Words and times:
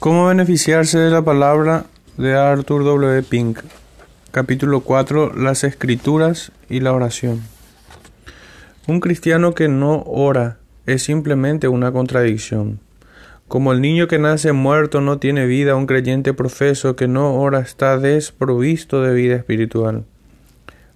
¿Cómo 0.00 0.28
beneficiarse 0.28 0.96
de 0.96 1.10
la 1.10 1.22
palabra 1.22 1.86
de 2.16 2.36
Arthur 2.36 2.84
W. 2.84 3.20
Pink? 3.24 3.58
Capítulo 4.30 4.82
4. 4.82 5.32
Las 5.34 5.64
escrituras 5.64 6.52
y 6.68 6.78
la 6.78 6.92
oración. 6.92 7.42
Un 8.86 9.00
cristiano 9.00 9.56
que 9.56 9.66
no 9.66 10.04
ora 10.06 10.58
es 10.86 11.02
simplemente 11.02 11.66
una 11.66 11.90
contradicción. 11.90 12.78
Como 13.48 13.72
el 13.72 13.80
niño 13.80 14.06
que 14.06 14.20
nace 14.20 14.52
muerto 14.52 15.00
no 15.00 15.18
tiene 15.18 15.46
vida, 15.46 15.74
un 15.74 15.86
creyente 15.86 16.32
profeso 16.32 16.94
que 16.94 17.08
no 17.08 17.34
ora 17.34 17.58
está 17.58 17.98
desprovisto 17.98 19.02
de 19.02 19.12
vida 19.14 19.34
espiritual. 19.34 20.04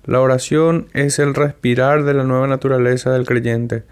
La 0.04 0.20
oración 0.20 0.86
es 0.92 1.18
el 1.18 1.34
respirar 1.34 2.04
de 2.04 2.14
la 2.14 2.22
nueva 2.22 2.46
naturaleza 2.46 3.10
del 3.10 3.26
creyente, 3.26 3.82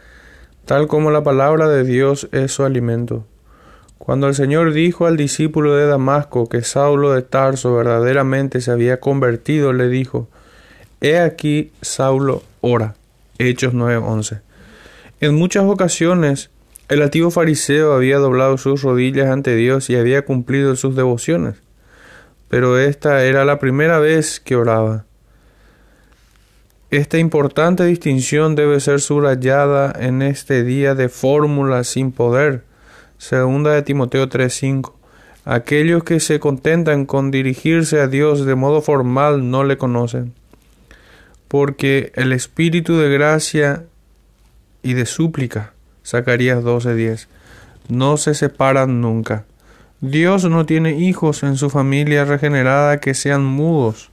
tal 0.67 0.87
como 0.87 1.11
la 1.11 1.25
palabra 1.25 1.69
de 1.69 1.83
Dios 1.83 2.29
es 2.31 2.53
su 2.53 2.63
alimento. 2.65 3.27
Cuando 4.01 4.29
el 4.29 4.35
Señor 4.35 4.73
dijo 4.73 5.05
al 5.05 5.19
discípulo 5.19 5.77
de 5.77 5.87
Damasco 5.87 6.49
que 6.49 6.63
Saulo 6.63 7.13
de 7.13 7.21
Tarso 7.21 7.77
verdaderamente 7.77 8.63
se 8.63 8.71
había 8.71 8.99
convertido, 8.99 9.75
le 9.75 9.89
dijo, 9.89 10.27
He 11.03 11.19
aquí 11.19 11.71
Saulo 11.83 12.43
ora. 12.63 12.95
Hechos 13.39 13.75
9:11. 13.75 14.41
En 15.21 15.35
muchas 15.35 15.65
ocasiones 15.65 16.49
el 16.89 17.03
antiguo 17.03 17.31
fariseo 17.31 17.93
había 17.93 18.17
doblado 18.17 18.57
sus 18.57 18.81
rodillas 18.81 19.29
ante 19.29 19.55
Dios 19.55 19.91
y 19.91 19.97
había 19.97 20.25
cumplido 20.25 20.77
sus 20.77 20.97
devociones, 20.97 21.57
pero 22.49 22.79
esta 22.79 23.23
era 23.25 23.45
la 23.45 23.59
primera 23.59 23.99
vez 23.99 24.41
que 24.41 24.57
oraba. 24.57 25.05
Esta 26.91 27.19
importante 27.19 27.85
distinción 27.85 28.55
debe 28.55 28.81
ser 28.81 29.03
subrayada 29.03 29.93
en 29.95 30.23
este 30.23 30.65
día 30.65 30.95
de 30.95 31.11
fórmula 31.11 31.85
sin 31.85 32.13
poder 32.13 32.70
Segunda 33.21 33.73
de 33.73 33.83
Timoteo 33.83 34.31
3:5. 34.31 34.95
Aquellos 35.45 36.05
que 36.05 36.21
se 36.21 36.41
contentan 36.41 37.05
con 37.05 37.31
dirigirse 37.31 38.01
a 38.01 38.07
Dios 38.07 38.47
de 38.47 38.55
modo 38.55 38.81
formal 38.81 39.51
no 39.51 39.63
le 39.63 39.77
conocen, 39.77 40.33
porque 41.47 42.13
el 42.15 42.33
espíritu 42.33 42.97
de 42.97 43.11
gracia 43.11 43.85
y 44.83 44.95
de 44.95 45.05
súplica, 45.05 45.75
Zacarías 46.03 46.65
12:10, 46.65 47.29
no 47.89 48.17
se 48.17 48.33
separan 48.33 49.03
nunca. 49.03 49.45
Dios 50.01 50.47
no 50.47 50.65
tiene 50.65 50.99
hijos 50.99 51.43
en 51.43 51.59
su 51.59 51.69
familia 51.69 52.25
regenerada 52.25 53.01
que 53.01 53.13
sean 53.13 53.45
mudos. 53.45 54.09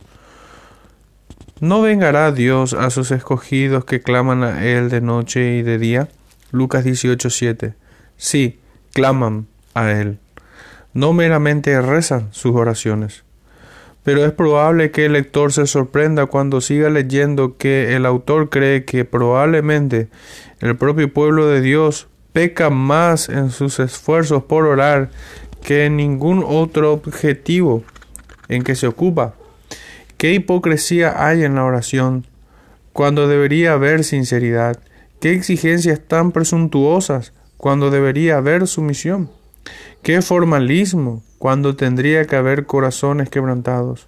¿No 1.61 1.81
vengará 1.81 2.33
Dios 2.33 2.73
a 2.73 2.89
sus 2.89 3.11
escogidos 3.11 3.85
que 3.85 4.01
claman 4.01 4.43
a 4.43 4.65
Él 4.65 4.89
de 4.89 4.99
noche 4.99 5.59
y 5.59 5.61
de 5.61 5.77
día? 5.77 6.09
Lucas 6.51 6.83
18:7. 6.83 7.73
Sí, 8.17 8.59
claman 8.97 9.45
a 9.75 9.91
Él. 9.91 10.17
No 10.95 11.13
meramente 11.13 11.79
rezan 11.79 12.29
sus 12.31 12.55
oraciones. 12.55 13.23
Pero 14.01 14.25
es 14.25 14.31
probable 14.31 14.89
que 14.89 15.05
el 15.05 15.13
lector 15.13 15.53
se 15.53 15.67
sorprenda 15.67 16.25
cuando 16.25 16.61
siga 16.61 16.89
leyendo 16.89 17.57
que 17.57 17.95
el 17.95 18.07
autor 18.07 18.49
cree 18.49 18.85
que 18.85 19.05
probablemente 19.05 20.07
el 20.61 20.75
propio 20.77 21.13
pueblo 21.13 21.45
de 21.45 21.61
Dios 21.61 22.07
peca 22.33 22.71
más 22.71 23.29
en 23.29 23.51
sus 23.51 23.79
esfuerzos 23.79 24.41
por 24.43 24.65
orar 24.65 25.11
que 25.61 25.85
en 25.85 25.97
ningún 25.97 26.43
otro 26.43 26.91
objetivo 26.91 27.83
en 28.49 28.63
que 28.63 28.73
se 28.73 28.87
ocupa. 28.87 29.35
¿Qué 30.17 30.33
hipocresía 30.33 31.23
hay 31.23 31.43
en 31.43 31.53
la 31.53 31.65
oración 31.65 32.25
cuando 32.93 33.27
debería 33.27 33.73
haber 33.73 34.03
sinceridad? 34.03 34.79
¿Qué 35.19 35.33
exigencias 35.33 35.99
tan 36.07 36.31
presuntuosas 36.31 37.33
cuando 37.57 37.89
debería 37.89 38.37
haber 38.37 38.67
sumisión? 38.67 39.29
¿Qué 40.01 40.21
formalismo 40.21 41.23
cuando 41.37 41.75
tendría 41.75 42.25
que 42.25 42.35
haber 42.35 42.65
corazones 42.65 43.29
quebrantados? 43.29 44.07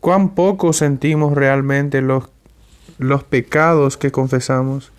¿Cuán 0.00 0.34
poco 0.34 0.72
sentimos 0.72 1.34
realmente 1.34 2.00
los, 2.00 2.28
los 2.98 3.24
pecados 3.24 3.96
que 3.96 4.12
confesamos? 4.12 4.92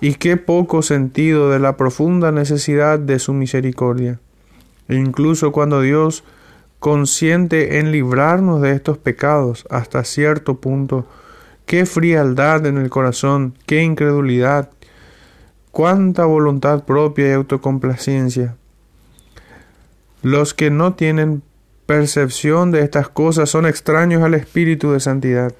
¿Y 0.00 0.14
qué 0.14 0.36
poco 0.36 0.82
sentido 0.82 1.50
de 1.50 1.58
la 1.58 1.76
profunda 1.76 2.32
necesidad 2.32 2.98
de 2.98 3.18
su 3.18 3.32
misericordia? 3.32 4.18
E 4.88 4.96
incluso 4.96 5.52
cuando 5.52 5.80
Dios 5.80 6.24
consiente 6.78 7.78
en 7.78 7.92
librarnos 7.92 8.60
de 8.60 8.72
estos 8.72 8.98
pecados 8.98 9.66
hasta 9.70 10.04
cierto 10.04 10.60
punto, 10.60 11.06
qué 11.64 11.86
frialdad 11.86 12.66
en 12.66 12.78
el 12.78 12.90
corazón, 12.90 13.54
qué 13.66 13.82
incredulidad, 13.82 14.70
cuánta 15.76 16.24
voluntad 16.24 16.84
propia 16.84 17.28
y 17.28 17.32
autocomplacencia. 17.32 18.56
Los 20.22 20.54
que 20.54 20.70
no 20.70 20.94
tienen 20.94 21.42
percepción 21.84 22.70
de 22.70 22.80
estas 22.80 23.10
cosas 23.10 23.50
son 23.50 23.66
extraños 23.66 24.22
al 24.22 24.32
espíritu 24.32 24.92
de 24.92 25.00
santidad. 25.00 25.52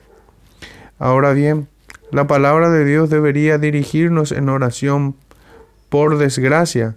Ahora 0.99 1.34
bien, 1.34 1.69
la 2.12 2.27
palabra 2.27 2.71
de 2.71 2.87
Dios 2.87 3.10
debería 3.10 3.59
dirigirnos 3.59 4.32
en 4.32 4.49
oración. 4.49 5.16
Por 5.91 6.16
desgracia, 6.16 6.97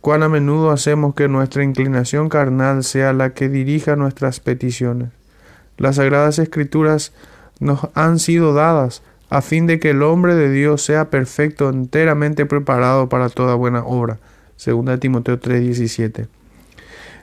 cuán 0.00 0.22
a 0.22 0.28
menudo 0.28 0.70
hacemos 0.70 1.16
que 1.16 1.26
nuestra 1.26 1.64
inclinación 1.64 2.28
carnal 2.28 2.84
sea 2.84 3.12
la 3.12 3.34
que 3.34 3.48
dirija 3.48 3.96
nuestras 3.96 4.38
peticiones. 4.38 5.08
Las 5.78 5.96
sagradas 5.96 6.38
escrituras 6.38 7.12
nos 7.58 7.88
han 7.94 8.20
sido 8.20 8.54
dadas 8.54 9.02
a 9.32 9.40
fin 9.40 9.66
de 9.66 9.80
que 9.80 9.90
el 9.90 10.02
hombre 10.02 10.34
de 10.34 10.50
Dios 10.50 10.82
sea 10.82 11.08
perfecto, 11.08 11.70
enteramente 11.70 12.44
preparado 12.44 13.08
para 13.08 13.30
toda 13.30 13.54
buena 13.54 13.82
obra. 13.82 14.18
2 14.62 15.00
Timoteo 15.00 15.40
3:17. 15.40 16.28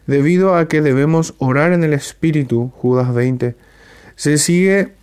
Debido 0.08 0.56
a 0.56 0.68
que 0.68 0.82
debemos 0.82 1.36
orar 1.38 1.72
en 1.72 1.84
el 1.84 1.94
Espíritu, 1.94 2.72
Judas 2.78 3.14
20, 3.14 3.56
se 4.16 4.40
sigue 4.40 4.94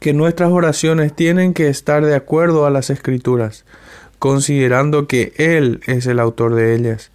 que 0.00 0.12
nuestras 0.12 0.50
oraciones 0.50 1.16
tienen 1.16 1.54
que 1.54 1.68
estar 1.68 2.04
de 2.04 2.14
acuerdo 2.14 2.66
a 2.66 2.70
las 2.70 2.90
Escrituras, 2.90 3.64
considerando 4.18 5.06
que 5.06 5.32
Él 5.38 5.80
es 5.86 6.04
el 6.04 6.20
autor 6.20 6.56
de 6.56 6.74
ellas. 6.74 7.10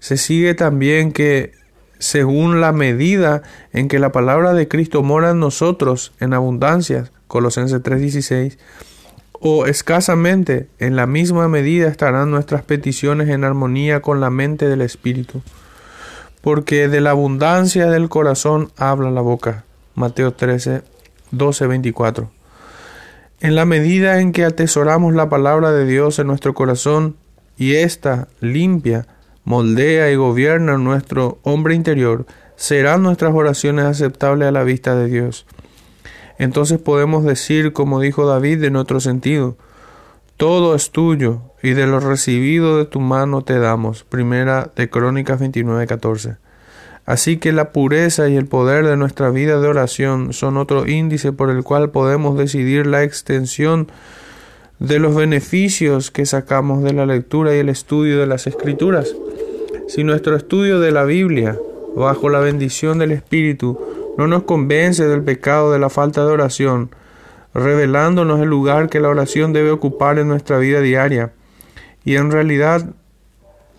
Se 0.00 0.16
sigue 0.16 0.54
también 0.54 1.12
que 1.12 1.52
según 2.00 2.60
la 2.60 2.72
medida 2.72 3.44
en 3.72 3.86
que 3.86 4.00
la 4.00 4.10
palabra 4.10 4.54
de 4.54 4.66
Cristo 4.66 5.04
mora 5.04 5.30
en 5.30 5.38
nosotros 5.38 6.12
en 6.18 6.34
abundancia, 6.34 7.12
Colosenses 7.28 7.80
3:16, 7.82 8.58
o 9.40 9.66
escasamente 9.66 10.68
en 10.80 10.96
la 10.96 11.06
misma 11.06 11.46
medida 11.46 11.88
estarán 11.88 12.30
nuestras 12.30 12.62
peticiones 12.62 13.28
en 13.28 13.44
armonía 13.44 14.02
con 14.02 14.20
la 14.20 14.30
mente 14.30 14.68
del 14.68 14.80
Espíritu. 14.80 15.42
Porque 16.40 16.88
de 16.88 17.00
la 17.00 17.10
abundancia 17.10 17.88
del 17.90 18.08
corazón 18.08 18.72
habla 18.76 19.10
la 19.10 19.20
boca. 19.20 19.64
Mateo 19.94 20.32
13, 20.32 20.82
12, 21.30 21.66
24. 21.66 22.30
En 23.40 23.54
la 23.54 23.64
medida 23.64 24.20
en 24.20 24.32
que 24.32 24.44
atesoramos 24.44 25.14
la 25.14 25.28
palabra 25.28 25.70
de 25.70 25.86
Dios 25.86 26.18
en 26.18 26.26
nuestro 26.26 26.54
corazón 26.54 27.16
y 27.56 27.74
ésta 27.74 28.28
limpia, 28.40 29.06
moldea 29.44 30.10
y 30.10 30.16
gobierna 30.16 30.78
nuestro 30.78 31.38
hombre 31.42 31.74
interior, 31.74 32.26
serán 32.56 33.02
nuestras 33.02 33.34
oraciones 33.34 33.84
aceptables 33.84 34.48
a 34.48 34.52
la 34.52 34.64
vista 34.64 34.96
de 34.96 35.06
Dios. 35.06 35.46
Entonces 36.38 36.78
podemos 36.78 37.24
decir, 37.24 37.72
como 37.72 38.00
dijo 38.00 38.26
David 38.26 38.64
en 38.64 38.76
otro 38.76 39.00
sentido, 39.00 39.56
todo 40.36 40.76
es 40.76 40.90
tuyo 40.90 41.40
y 41.62 41.70
de 41.70 41.86
lo 41.86 41.98
recibido 41.98 42.78
de 42.78 42.84
tu 42.84 43.00
mano 43.00 43.42
te 43.42 43.58
damos. 43.58 44.04
Primera 44.04 44.70
de 44.76 44.88
Crónicas 44.88 45.40
29:14. 45.40 46.36
Así 47.04 47.38
que 47.38 47.52
la 47.52 47.72
pureza 47.72 48.28
y 48.28 48.36
el 48.36 48.46
poder 48.46 48.86
de 48.86 48.96
nuestra 48.96 49.30
vida 49.30 49.58
de 49.60 49.66
oración 49.66 50.32
son 50.32 50.58
otro 50.58 50.86
índice 50.86 51.32
por 51.32 51.50
el 51.50 51.64
cual 51.64 51.90
podemos 51.90 52.38
decidir 52.38 52.86
la 52.86 53.02
extensión 53.02 53.88
de 54.78 54.98
los 54.98 55.16
beneficios 55.16 56.10
que 56.10 56.26
sacamos 56.26 56.84
de 56.84 56.92
la 56.92 57.06
lectura 57.06 57.56
y 57.56 57.58
el 57.58 57.68
estudio 57.68 58.20
de 58.20 58.26
las 58.26 58.46
escrituras. 58.46 59.16
Si 59.88 60.04
nuestro 60.04 60.36
estudio 60.36 60.80
de 60.80 60.92
la 60.92 61.04
Biblia, 61.04 61.58
bajo 61.96 62.28
la 62.28 62.40
bendición 62.40 62.98
del 62.98 63.12
Espíritu, 63.12 63.80
no 64.18 64.26
nos 64.26 64.42
convence 64.42 65.06
del 65.06 65.22
pecado 65.22 65.72
de 65.72 65.78
la 65.78 65.88
falta 65.88 66.26
de 66.26 66.32
oración, 66.32 66.90
revelándonos 67.54 68.40
el 68.40 68.48
lugar 68.48 68.90
que 68.90 68.98
la 68.98 69.08
oración 69.08 69.52
debe 69.52 69.70
ocupar 69.70 70.18
en 70.18 70.26
nuestra 70.26 70.58
vida 70.58 70.80
diaria, 70.80 71.32
y 72.04 72.16
en 72.16 72.32
realidad 72.32 72.84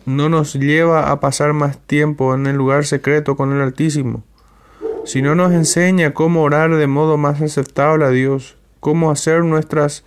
no 0.05 0.29
nos 0.29 0.53
lleva 0.53 1.11
a 1.11 1.19
pasar 1.19 1.51
más 1.51 1.77
tiempo 1.77 2.33
en 2.33 2.47
el 2.47 2.55
lugar 2.55 2.85
secreto 2.85 3.35
con 3.35 3.53
el 3.53 3.61
Altísimo, 3.61 4.23
sino 5.03 5.35
nos 5.35 5.51
enseña 5.51 6.13
cómo 6.13 6.41
orar 6.41 6.73
de 6.73 6.87
modo 6.87 7.17
más 7.17 7.41
aceptable 7.41 8.05
a 8.05 8.09
Dios, 8.09 8.57
cómo 8.79 9.11
hacer 9.11 9.43
nuestras 9.43 10.05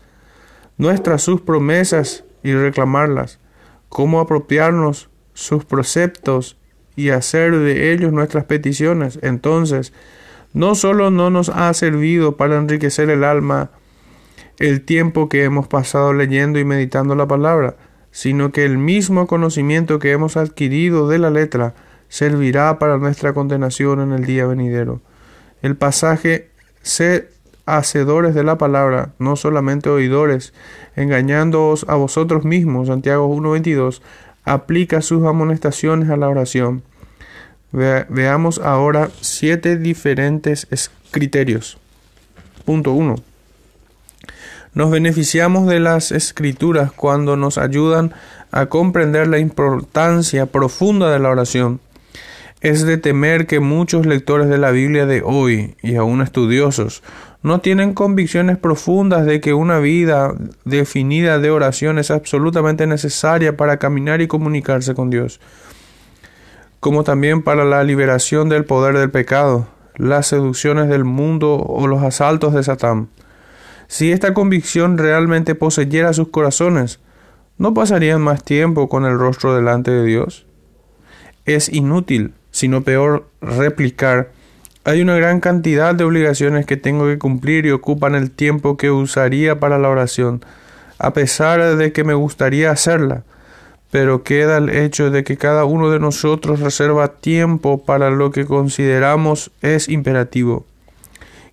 nuestras 0.79 1.23
sus 1.23 1.43
promesas 1.43 2.25
y 2.43 2.55
reclamarlas, 2.55 3.39
cómo 3.91 4.19
apropiarnos 4.19 5.11
sus 5.35 5.67
preceptos 5.67 6.57
y 6.97 7.11
hacer 7.11 7.57
de 7.57 7.93
ellos 7.93 8.13
nuestras 8.13 8.45
peticiones. 8.45 9.19
Entonces, 9.23 9.93
no 10.53 10.75
solo 10.75 11.11
no 11.11 11.31
nos 11.31 11.49
ha 11.49 11.73
servido 11.75 12.37
para 12.37 12.57
enriquecer 12.57 13.11
el 13.11 13.25
alma 13.25 13.71
el 14.59 14.83
tiempo 14.83 15.29
que 15.29 15.45
hemos 15.45 15.67
pasado 15.67 16.13
leyendo 16.13 16.59
y 16.59 16.65
meditando 16.65 17.15
la 17.15 17.27
palabra, 17.27 17.77
sino 18.11 18.53
que 18.53 18.65
el 18.65 18.79
mismo 18.79 19.27
conocimiento 19.27 19.99
que 19.99 20.13
hemos 20.13 20.37
adquirido 20.37 21.09
de 21.09 21.19
la 21.19 21.31
letra 21.31 21.75
servirá 22.09 22.79
para 22.79 22.99
nuestra 22.99 23.33
condenación 23.33 24.01
en 24.01 24.13
el 24.13 24.25
día 24.25 24.47
venidero. 24.47 25.01
El 25.63 25.77
pasaje, 25.77 26.51
sed 26.83 27.25
hacedores 27.65 28.35
de 28.35 28.45
la 28.45 28.59
palabra, 28.59 29.15
no 29.19 29.37
solamente 29.37 29.89
oidores, 29.89 30.53
engañándoos 30.95 31.87
a 31.89 31.95
vosotros 31.95 32.45
mismos, 32.45 32.89
Santiago 32.89 33.35
1.22, 33.35 34.03
aplica 34.45 35.01
sus 35.01 35.25
amonestaciones 35.25 36.11
a 36.11 36.17
la 36.17 36.29
oración. 36.29 36.83
Veamos 37.73 38.59
ahora 38.59 39.11
siete 39.21 39.77
diferentes 39.77 40.67
criterios. 41.11 41.79
Punto 42.65 42.93
1. 42.93 43.17
Nos 44.75 44.91
beneficiamos 44.91 45.67
de 45.67 45.81
las 45.81 46.13
escrituras 46.13 46.93
cuando 46.93 47.37
nos 47.37 47.59
ayudan 47.59 48.13
a 48.53 48.67
comprender 48.67 49.27
la 49.27 49.39
importancia 49.39 50.47
profunda 50.47 51.11
de 51.11 51.19
la 51.19 51.31
oración. 51.31 51.81
Es 52.61 52.87
de 52.87 52.97
temer 52.97 53.47
que 53.47 53.61
muchos 53.61 54.07
lectores 54.07 54.49
de 54.49 54.57
la 54.57 54.71
Biblia 54.71 55.05
de 55.05 55.23
hoy, 55.25 55.75
y 55.83 55.97
aún 55.97 56.23
estudiosos, 56.23 57.03
no 57.43 57.61
tienen 57.61 57.93
convicciones 57.93 58.57
profundas 58.57 59.27
de 59.27 59.41
que 59.41 59.53
una 59.53 59.79
vida 59.79 60.33
definida 60.65 61.39
de 61.39 61.51
oración 61.51 61.99
es 61.99 62.11
absolutamente 62.11 62.87
necesaria 62.87 63.57
para 63.57 63.79
caminar 63.79 64.21
y 64.23 64.29
comunicarse 64.29 64.95
con 64.95 65.11
Dios, 65.11 65.41
como 66.83 67.05
también 67.05 67.43
para 67.43 67.65
la 67.65 67.85
liberación 67.85 68.49
del 68.49 68.65
poder 68.65 68.99
del 68.99 69.13
pecado, 69.13 69.69
las 69.95 70.27
seducciones 70.27 70.89
del 70.89 71.05
mundo 71.05 71.55
o 71.55 71.87
los 71.87 72.03
asaltos 72.03 72.55
de 72.55 72.65
Satán. 72.65 73.09
Si 73.87 74.11
esta 74.11 74.35
convicción 74.35 74.99
realmente 74.99 75.55
poseyera 75.55 76.13
sus 76.13 76.31
corazones, 76.31 76.99
¿no 77.57 77.73
pasarían 77.73 78.21
más 78.21 78.43
tiempo 78.43 78.89
con 78.89 79.05
el 79.05 79.17
rostro 79.17 79.55
delante 79.55 79.93
de 79.93 80.05
Dios? 80.05 80.45
Es 81.45 81.69
inútil, 81.69 82.35
sino 82.51 82.83
peor, 82.83 83.29
replicar 83.41 84.33
hay 84.85 85.01
una 85.01 85.15
gran 85.15 85.39
cantidad 85.39 85.95
de 85.95 86.03
obligaciones 86.03 86.67
que 86.67 86.77
tengo 86.77 87.07
que 87.07 87.17
cumplir 87.17 87.67
y 87.67 87.71
ocupan 87.71 88.17
el 88.17 88.33
tiempo 88.33 88.77
que 88.77 88.91
usaría 88.91 89.61
para 89.61 89.79
la 89.79 89.89
oración, 89.89 90.45
a 90.99 91.13
pesar 91.13 91.77
de 91.77 91.93
que 91.93 92.03
me 92.03 92.15
gustaría 92.15 92.73
hacerla. 92.73 93.23
Pero 93.93 94.23
queda 94.23 94.57
el 94.57 94.71
hecho 94.71 95.11
de 95.11 95.23
que 95.23 95.37
cada 95.37 95.67
uno 95.67 95.91
de 95.91 96.01
nosotros 96.01 96.61
reserva 96.61 97.09
tiempo 97.09 97.85
para 97.85 98.09
lo 98.09 98.31
que 98.31 98.47
consideramos 98.47 99.51
es 99.61 99.91
imperativo. 99.91 100.65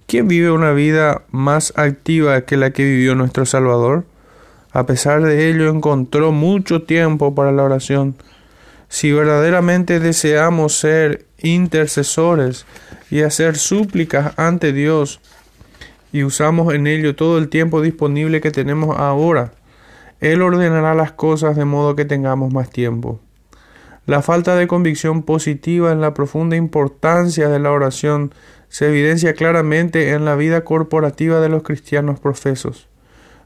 ¿Quién 0.08 0.30
vive 0.30 0.50
una 0.50 0.72
vida 0.72 1.24
más 1.32 1.74
activa 1.76 2.40
que 2.46 2.56
la 2.56 2.72
que 2.72 2.86
vivió 2.86 3.14
nuestro 3.14 3.46
Salvador? 3.46 4.06
A 4.72 4.86
pesar 4.86 5.22
de 5.22 5.50
ello 5.50 5.70
encontró 5.70 6.32
mucho 6.32 6.84
tiempo 6.84 7.36
para 7.36 7.52
la 7.52 7.64
oración. 7.64 8.16
Si 8.88 9.12
verdaderamente 9.12 10.00
deseamos 10.00 10.76
ser 10.76 11.26
intercesores 11.40 12.66
y 13.12 13.24
hacer 13.24 13.58
súplicas 13.58 14.32
ante 14.38 14.72
Dios 14.72 15.20
y 16.14 16.24
usamos 16.24 16.74
en 16.74 16.88
ello 16.88 17.18
todo 17.18 17.38
el 17.38 17.50
tiempo 17.50 17.82
disponible 17.82 18.40
que 18.40 18.52
tenemos 18.52 18.98
ahora, 18.98 19.52
Él 20.20 20.42
ordenará 20.42 20.94
las 20.94 21.12
cosas 21.12 21.56
de 21.56 21.66
modo 21.66 21.96
que 21.96 22.06
tengamos 22.06 22.54
más 22.54 22.70
tiempo. 22.70 23.20
La 24.06 24.22
falta 24.22 24.56
de 24.56 24.68
convicción 24.68 25.24
positiva 25.24 25.92
en 25.92 26.02
la 26.02 26.14
profunda 26.14 26.56
importancia 26.56 27.48
de 27.48 27.60
la 27.60 27.72
oración 27.72 28.34
se 28.68 28.88
evidencia 28.88 29.34
claramente 29.34 30.12
en 30.12 30.26
la 30.26 30.36
vida 30.36 30.64
corporativa 30.64 31.40
de 31.40 31.50
los 31.50 31.64
cristianos 31.64 32.20
profesos. 32.20 32.88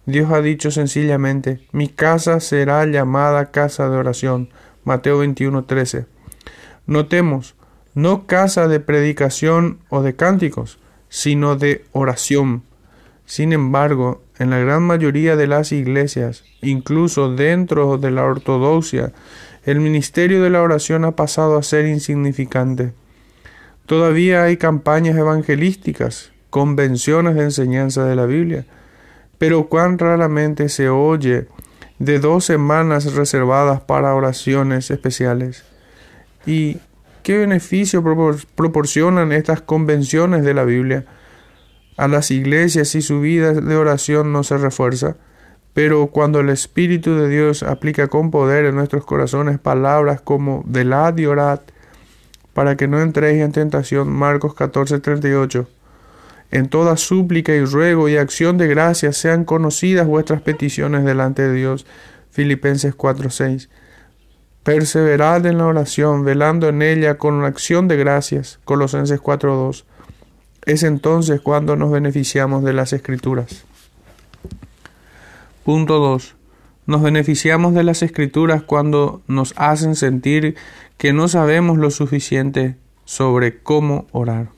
Dios 0.05 0.31
ha 0.31 0.41
dicho 0.41 0.71
sencillamente, 0.71 1.59
mi 1.71 1.87
casa 1.87 2.39
será 2.39 2.85
llamada 2.85 3.51
casa 3.51 3.89
de 3.89 3.97
oración. 3.97 4.49
Mateo 4.83 5.23
21:13. 5.23 6.05
Notemos, 6.87 7.55
no 7.93 8.25
casa 8.25 8.67
de 8.67 8.79
predicación 8.79 9.79
o 9.89 10.01
de 10.01 10.15
cánticos, 10.15 10.79
sino 11.07 11.55
de 11.55 11.85
oración. 11.91 12.63
Sin 13.25 13.53
embargo, 13.53 14.22
en 14.39 14.49
la 14.49 14.59
gran 14.59 14.83
mayoría 14.83 15.35
de 15.35 15.47
las 15.47 15.71
iglesias, 15.71 16.43
incluso 16.61 17.33
dentro 17.35 17.97
de 17.97 18.11
la 18.11 18.23
ortodoxia, 18.23 19.13
el 19.65 19.79
ministerio 19.79 20.41
de 20.41 20.49
la 20.49 20.61
oración 20.61 21.05
ha 21.05 21.15
pasado 21.15 21.57
a 21.57 21.63
ser 21.63 21.85
insignificante. 21.85 22.93
Todavía 23.85 24.43
hay 24.43 24.57
campañas 24.57 25.17
evangelísticas, 25.17 26.31
convenciones 26.49 27.35
de 27.35 27.43
enseñanza 27.43 28.05
de 28.05 28.15
la 28.15 28.25
Biblia, 28.25 28.65
pero 29.37 29.67
cuán 29.67 29.97
raramente 29.97 30.69
se 30.69 30.89
oye 30.89 31.47
de 31.99 32.19
dos 32.19 32.45
semanas 32.45 33.13
reservadas 33.13 33.81
para 33.81 34.15
oraciones 34.15 34.89
especiales. 34.91 35.63
Y 36.45 36.77
¿Qué 37.23 37.37
beneficio 37.37 38.03
proporcionan 38.55 39.31
estas 39.31 39.61
convenciones 39.61 40.43
de 40.43 40.53
la 40.53 40.65
Biblia? 40.65 41.05
A 41.97 42.07
las 42.07 42.31
iglesias 42.31 42.95
y 42.95 43.01
su 43.01 43.21
vida 43.21 43.53
de 43.53 43.75
oración 43.75 44.31
no 44.33 44.43
se 44.43 44.57
refuerza, 44.57 45.15
pero 45.73 46.07
cuando 46.07 46.39
el 46.39 46.49
Espíritu 46.49 47.15
de 47.15 47.29
Dios 47.29 47.63
aplica 47.63 48.07
con 48.07 48.31
poder 48.31 48.65
en 48.65 48.75
nuestros 48.75 49.05
corazones 49.05 49.59
palabras 49.59 50.21
como 50.21 50.63
velad 50.65 51.17
y 51.17 51.25
orad, 51.25 51.61
para 52.53 52.77
que 52.77 52.87
no 52.87 53.01
entréis 53.01 53.41
en 53.41 53.51
tentación, 53.51 54.11
Marcos 54.11 54.53
14:38. 54.55 55.67
En 56.51 56.69
toda 56.69 56.97
súplica 56.97 57.53
y 57.53 57.65
ruego 57.65 58.09
y 58.09 58.17
acción 58.17 58.59
de 58.59 58.67
gracias 58.67 59.17
sean 59.17 59.43
conocidas 59.43 60.05
vuestras 60.05 60.41
peticiones 60.41 61.03
delante 61.03 61.41
de 61.41 61.53
Dios, 61.53 61.85
Filipenses 62.29 62.95
4:6. 62.95 63.69
Perseverad 64.63 65.45
en 65.45 65.57
la 65.57 65.65
oración, 65.65 66.23
velando 66.23 66.69
en 66.69 66.81
ella 66.81 67.17
con 67.17 67.43
acción 67.43 67.87
de 67.87 67.97
gracias. 67.97 68.59
Colosenses 68.63 69.19
4.2. 69.19 69.83
Es 70.65 70.83
entonces 70.83 71.41
cuando 71.41 71.75
nos 71.75 71.91
beneficiamos 71.91 72.63
de 72.63 72.71
las 72.71 72.93
escrituras. 72.93 73.65
Punto 75.65 75.99
2. 75.99 76.35
Nos 76.85 77.01
beneficiamos 77.01 77.73
de 77.73 77.83
las 77.83 78.01
escrituras 78.01 78.63
cuando 78.63 79.21
nos 79.27 79.53
hacen 79.57 79.95
sentir 79.95 80.55
que 80.97 81.11
no 81.11 81.27
sabemos 81.27 81.77
lo 81.77 81.91
suficiente 81.91 82.77
sobre 83.03 83.61
cómo 83.61 84.07
orar. 84.11 84.49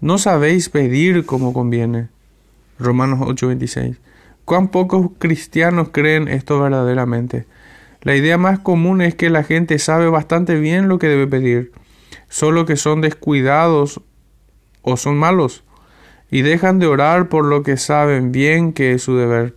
No 0.00 0.18
sabéis 0.18 0.68
pedir 0.68 1.24
como 1.24 1.52
conviene. 1.52 2.08
Romanos 2.80 3.20
8:26. 3.20 3.98
¿Cuán 4.44 4.68
pocos 4.68 5.10
cristianos 5.18 5.90
creen 5.92 6.26
esto 6.26 6.60
verdaderamente? 6.60 7.46
La 8.02 8.16
idea 8.16 8.38
más 8.38 8.60
común 8.60 9.02
es 9.02 9.14
que 9.14 9.30
la 9.30 9.42
gente 9.44 9.78
sabe 9.78 10.08
bastante 10.08 10.58
bien 10.58 10.88
lo 10.88 10.98
que 10.98 11.08
debe 11.08 11.26
pedir, 11.26 11.72
solo 12.28 12.64
que 12.64 12.76
son 12.76 13.00
descuidados 13.00 14.00
o 14.82 14.96
son 14.96 15.16
malos, 15.16 15.64
y 16.30 16.42
dejan 16.42 16.78
de 16.78 16.86
orar 16.86 17.28
por 17.28 17.44
lo 17.44 17.62
que 17.62 17.76
saben 17.76 18.32
bien 18.32 18.72
que 18.72 18.92
es 18.92 19.02
su 19.02 19.16
deber. 19.16 19.54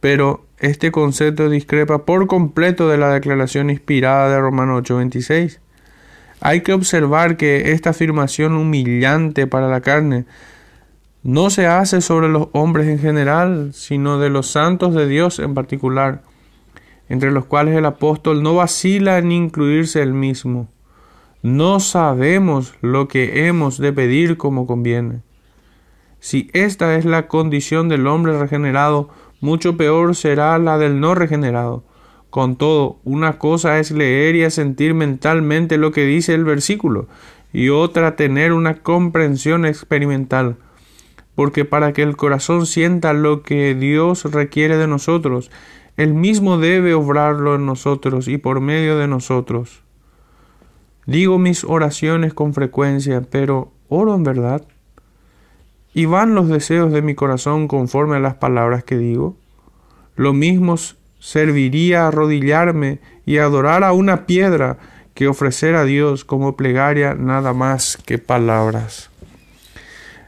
Pero 0.00 0.46
este 0.58 0.92
concepto 0.92 1.48
discrepa 1.48 2.04
por 2.04 2.26
completo 2.26 2.88
de 2.88 2.98
la 2.98 3.10
declaración 3.10 3.70
inspirada 3.70 4.30
de 4.30 4.40
Romanos 4.40 4.82
8:26. 4.82 5.60
Hay 6.40 6.60
que 6.60 6.72
observar 6.72 7.36
que 7.36 7.72
esta 7.72 7.90
afirmación 7.90 8.54
humillante 8.54 9.46
para 9.46 9.68
la 9.68 9.80
carne 9.80 10.24
no 11.22 11.50
se 11.50 11.66
hace 11.66 12.00
sobre 12.00 12.28
los 12.28 12.48
hombres 12.52 12.86
en 12.86 12.98
general, 13.00 13.72
sino 13.72 14.18
de 14.18 14.30
los 14.30 14.50
santos 14.50 14.94
de 14.94 15.08
Dios 15.08 15.40
en 15.40 15.54
particular 15.54 16.22
entre 17.08 17.30
los 17.30 17.46
cuales 17.46 17.76
el 17.76 17.86
apóstol 17.86 18.42
no 18.42 18.54
vacila 18.54 19.18
en 19.18 19.32
incluirse 19.32 20.02
el 20.02 20.12
mismo. 20.12 20.68
No 21.42 21.78
sabemos 21.78 22.74
lo 22.80 23.06
que 23.06 23.46
hemos 23.46 23.78
de 23.78 23.92
pedir 23.92 24.36
como 24.36 24.66
conviene. 24.66 25.22
Si 26.18 26.50
esta 26.52 26.96
es 26.96 27.04
la 27.04 27.28
condición 27.28 27.88
del 27.88 28.08
hombre 28.08 28.36
regenerado, 28.36 29.10
mucho 29.40 29.76
peor 29.76 30.16
será 30.16 30.58
la 30.58 30.78
del 30.78 30.98
no 30.98 31.14
regenerado. 31.14 31.84
Con 32.30 32.56
todo, 32.56 32.98
una 33.04 33.38
cosa 33.38 33.78
es 33.78 33.92
leer 33.92 34.34
y 34.34 34.42
asentir 34.42 34.94
mentalmente 34.94 35.78
lo 35.78 35.92
que 35.92 36.04
dice 36.06 36.34
el 36.34 36.44
versículo, 36.44 37.06
y 37.52 37.68
otra 37.68 38.16
tener 38.16 38.52
una 38.52 38.82
comprensión 38.82 39.64
experimental. 39.64 40.56
Porque 41.36 41.64
para 41.64 41.92
que 41.92 42.02
el 42.02 42.16
corazón 42.16 42.66
sienta 42.66 43.12
lo 43.12 43.42
que 43.44 43.76
Dios 43.76 44.24
requiere 44.24 44.76
de 44.76 44.88
nosotros, 44.88 45.52
él 45.96 46.14
mismo 46.14 46.58
debe 46.58 46.94
obrarlo 46.94 47.54
en 47.54 47.64
nosotros 47.64 48.26
y 48.26 48.38
por 48.38 48.60
medio 48.60 48.98
de 48.98 49.06
nosotros. 49.06 49.84
Digo 51.08 51.38
mis 51.38 51.64
oraciones 51.64 52.34
con 52.34 52.52
frecuencia, 52.52 53.22
pero 53.22 53.72
¿oro 53.88 54.14
en 54.14 54.24
verdad? 54.24 54.60
¿Y 55.94 56.04
van 56.04 56.34
los 56.34 56.50
deseos 56.50 56.92
de 56.92 57.00
mi 57.00 57.14
corazón 57.14 57.66
conforme 57.66 58.16
a 58.16 58.20
las 58.20 58.34
palabras 58.34 58.84
que 58.84 58.98
digo? 58.98 59.34
Lo 60.16 60.34
mismo 60.34 60.74
serviría 61.18 62.06
arrodillarme 62.06 62.98
y 63.24 63.38
adorar 63.38 63.84
a 63.84 63.92
una 63.92 64.26
piedra 64.26 64.76
que 65.14 65.28
ofrecer 65.28 65.76
a 65.76 65.84
Dios 65.84 66.26
como 66.26 66.56
plegaria 66.56 67.14
nada 67.14 67.54
más 67.54 67.96
que 68.04 68.18
palabras. 68.18 69.08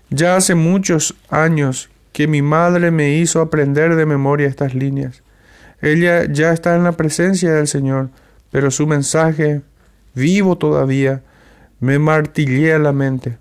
Ya 0.08 0.36
hace 0.36 0.54
muchos 0.54 1.14
años 1.28 1.90
que 2.14 2.26
mi 2.26 2.40
madre 2.40 2.90
me 2.90 3.18
hizo 3.18 3.42
aprender 3.42 3.96
de 3.96 4.06
memoria 4.06 4.48
estas 4.48 4.74
líneas. 4.74 5.22
Ella 5.82 6.24
ya 6.24 6.54
está 6.54 6.74
en 6.74 6.84
la 6.84 6.92
presencia 6.92 7.52
del 7.52 7.68
Señor, 7.68 8.08
pero 8.50 8.70
su 8.70 8.86
mensaje 8.86 9.60
vivo 10.14 10.56
todavía, 10.56 11.22
me 11.80 11.98
martillé 11.98 12.78
la 12.78 12.92
mente. 12.92 13.38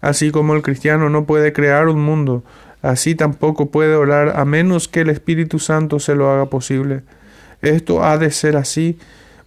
Así 0.00 0.30
como 0.30 0.54
el 0.54 0.62
cristiano 0.62 1.08
no 1.08 1.24
puede 1.24 1.52
crear 1.52 1.88
un 1.88 2.02
mundo, 2.02 2.44
así 2.82 3.14
tampoco 3.14 3.70
puede 3.70 3.94
orar 3.94 4.38
a 4.38 4.44
menos 4.44 4.88
que 4.88 5.00
el 5.00 5.10
Espíritu 5.10 5.58
Santo 5.58 5.98
se 5.98 6.14
lo 6.14 6.30
haga 6.30 6.46
posible. 6.46 7.02
Esto 7.62 8.04
ha 8.04 8.18
de 8.18 8.30
ser 8.30 8.56
así, 8.56 8.98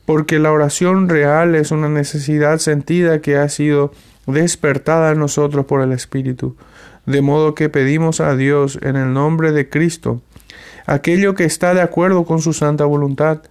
porque 0.06 0.40
la 0.40 0.52
oración 0.52 1.10
real 1.10 1.56
es 1.56 1.72
una 1.72 1.90
necesidad 1.90 2.58
sentida 2.58 3.22
que 3.22 3.38
ha 3.38 3.50
sido 3.50 3.92
despertada 4.26 5.12
en 5.12 5.20
nosotros 5.20 5.66
por 5.66 5.82
el 5.82 5.92
Espíritu, 5.92 6.56
de 7.06 7.22
modo 7.22 7.56
que 7.56 7.70
pedimos 7.70 8.20
a 8.20 8.36
Dios 8.36 8.80
en 8.82 8.96
el 8.96 9.14
nombre 9.14 9.52
de 9.52 9.70
Cristo 9.70 10.22
aquello 10.88 11.36
que 11.36 11.44
está 11.44 11.76
de 11.76 11.82
acuerdo 11.82 12.24
con 12.26 12.42
su 12.42 12.54
santa 12.54 12.86
voluntad, 12.86 13.44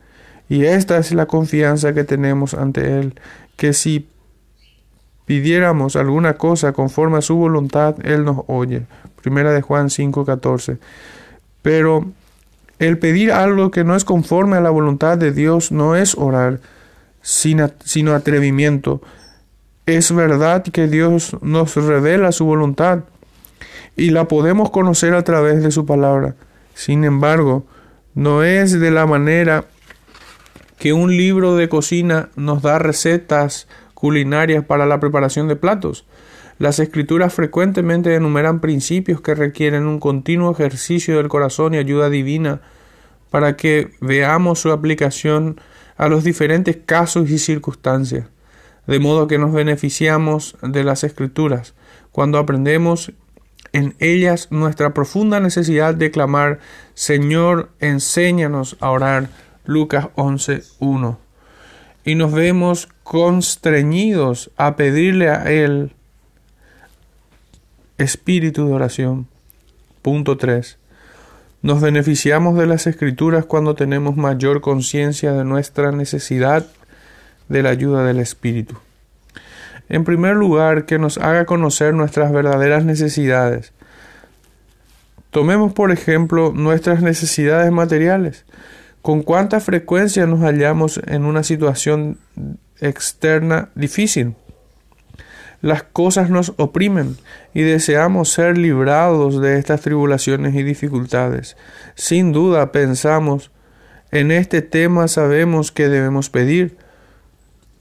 y 0.49 0.65
esta 0.65 0.99
es 0.99 1.13
la 1.13 1.27
confianza 1.27 1.93
que 1.93 2.05
tenemos 2.05 2.55
ante 2.55 2.99
Él, 2.99 3.15
que 3.57 3.73
si 3.73 4.09
pidiéramos 5.25 5.97
alguna 5.97 6.35
cosa 6.35 6.73
conforme 6.73 7.19
a 7.19 7.23
su 7.23 7.37
voluntad, 7.37 7.97
Él 8.05 8.25
nos 8.25 8.45
oye. 8.47 8.87
Primera 9.23 9.53
de 9.53 9.61
Juan 9.61 9.91
5:14. 9.91 10.79
Pero 11.63 12.07
el 12.79 12.99
pedir 12.99 13.33
algo 13.33 13.71
que 13.71 13.85
no 13.85 13.97
es 13.97 14.05
conforme 14.05 14.57
a 14.57 14.61
la 14.61 14.71
voluntad 14.71 15.19
de 15.19 15.33
Dios 15.33 15.73
no 15.73 15.97
es 15.97 16.17
orar, 16.17 16.61
sino 17.23 18.15
atrevimiento. 18.15 19.01
Es 19.87 20.15
verdad 20.15 20.63
que 20.63 20.87
Dios 20.87 21.37
nos 21.41 21.75
revela 21.75 22.31
su 22.33 22.45
voluntad 22.45 23.01
y 23.97 24.11
la 24.11 24.29
podemos 24.29 24.71
conocer 24.71 25.15
a 25.15 25.25
través 25.25 25.63
de 25.63 25.71
su 25.71 25.87
palabra. 25.87 26.37
Sin 26.75 27.05
embargo, 27.05 27.65
no 28.15 28.45
es 28.45 28.79
de 28.79 28.91
la 28.91 29.07
manera 29.07 29.65
que 30.79 30.93
un 30.93 31.17
libro 31.17 31.57
de 31.57 31.69
cocina 31.69 32.31
nos 32.37 32.63
da 32.63 32.79
recetas 32.79 33.69
culinarias 33.95 34.65
para 34.65 34.87
la 34.87 35.01
preparación 35.01 35.49
de 35.49 35.57
platos. 35.57 36.05
Las 36.59 36.79
escrituras 36.79 37.35
frecuentemente 37.35 38.15
enumeran 38.15 38.61
principios 38.61 39.21
que 39.21 39.35
requieren 39.35 39.87
un 39.87 40.01
continuo 40.01 40.53
ejercicio 40.53 41.17
del 41.17 41.29
corazón 41.29 41.75
y 41.75 41.79
ayuda 41.79 42.09
divina 42.09 42.61
para 43.31 43.57
que 43.57 43.91
veamos 44.01 44.61
su 44.61 44.71
aplicación 44.71 45.61
a 45.97 46.09
los 46.09 46.25
diferentes 46.25 46.79
casos 46.85 47.31
y 47.31 47.39
circunstancias, 47.39 48.27
de 48.87 48.99
modo 48.99 49.27
que 49.27 49.39
nos 49.39 49.53
beneficiamos 49.53 50.57
de 50.63 50.85
las 50.85 51.05
escrituras 51.05 51.75
cuando 52.17 52.39
aprendemos 52.39 53.13
en 53.75 53.95
ellas 53.99 54.49
nuestra 54.51 54.95
profunda 54.95 55.39
necesidad 55.39 55.95
de 55.95 56.11
clamar 56.11 56.61
Señor, 56.95 57.69
enséñanos 57.79 58.79
a 58.81 58.91
orar. 58.91 59.29
Lucas 59.67 60.09
11.1. 60.17 61.17
Y 62.05 62.15
nos 62.15 62.33
vemos 62.33 62.89
constreñidos 63.03 64.51
a 64.57 64.77
pedirle 64.77 65.29
a 65.29 65.51
Él 65.51 65.93
espíritu 67.99 68.67
de 68.67 68.75
oración. 68.75 69.27
Punto 70.03 70.37
3. 70.37 70.79
Nos 71.63 71.81
beneficiamos 71.81 72.57
de 72.57 72.67
las 72.67 72.87
escrituras 72.87 73.45
cuando 73.45 73.75
tenemos 73.75 74.17
mayor 74.17 74.61
conciencia 74.61 75.33
de 75.33 75.45
nuestra 75.45 75.91
necesidad 75.91 76.67
de 77.49 77.63
la 77.63 77.71
ayuda 77.71 78.05
del 78.05 78.21
Espíritu. 78.21 78.77
En 79.89 80.05
primer 80.05 80.37
lugar, 80.37 80.85
que 80.85 80.99
nos 80.99 81.19
haga 81.19 81.45
conocer 81.45 81.95
nuestras 81.95 82.33
verdaderas 82.33 82.85
necesidades. 82.85 83.73
Tomemos, 85.31 85.73
por 85.73 85.93
ejemplo, 85.93 86.53
nuestras 86.55 87.03
necesidades 87.03 87.71
materiales. 87.71 88.45
¿Con 89.07 89.23
cuánta 89.23 89.61
frecuencia 89.61 90.27
nos 90.27 90.41
hallamos 90.41 91.01
en 91.07 91.27
una 91.27 91.45
situación 91.45 92.19
externa 92.81 93.69
difícil? 93.77 94.35
Las 95.63 95.85
cosas 95.85 96.29
nos 96.29 96.55
oprimen 96.57 97.17
y 97.55 97.63
deseamos 97.63 98.31
ser 98.31 98.59
librados 98.59 99.41
de 99.41 99.61
estas 99.61 99.83
tribulaciones 99.83 100.57
y 100.57 100.65
dificultades. 100.65 101.57
Sin 101.95 102.33
duda 102.33 102.73
pensamos, 102.73 103.53
en 104.11 104.33
este 104.33 104.61
tema 104.61 105.07
sabemos 105.07 105.71
que 105.71 105.89
debemos 105.89 106.29
pedir. 106.29 106.77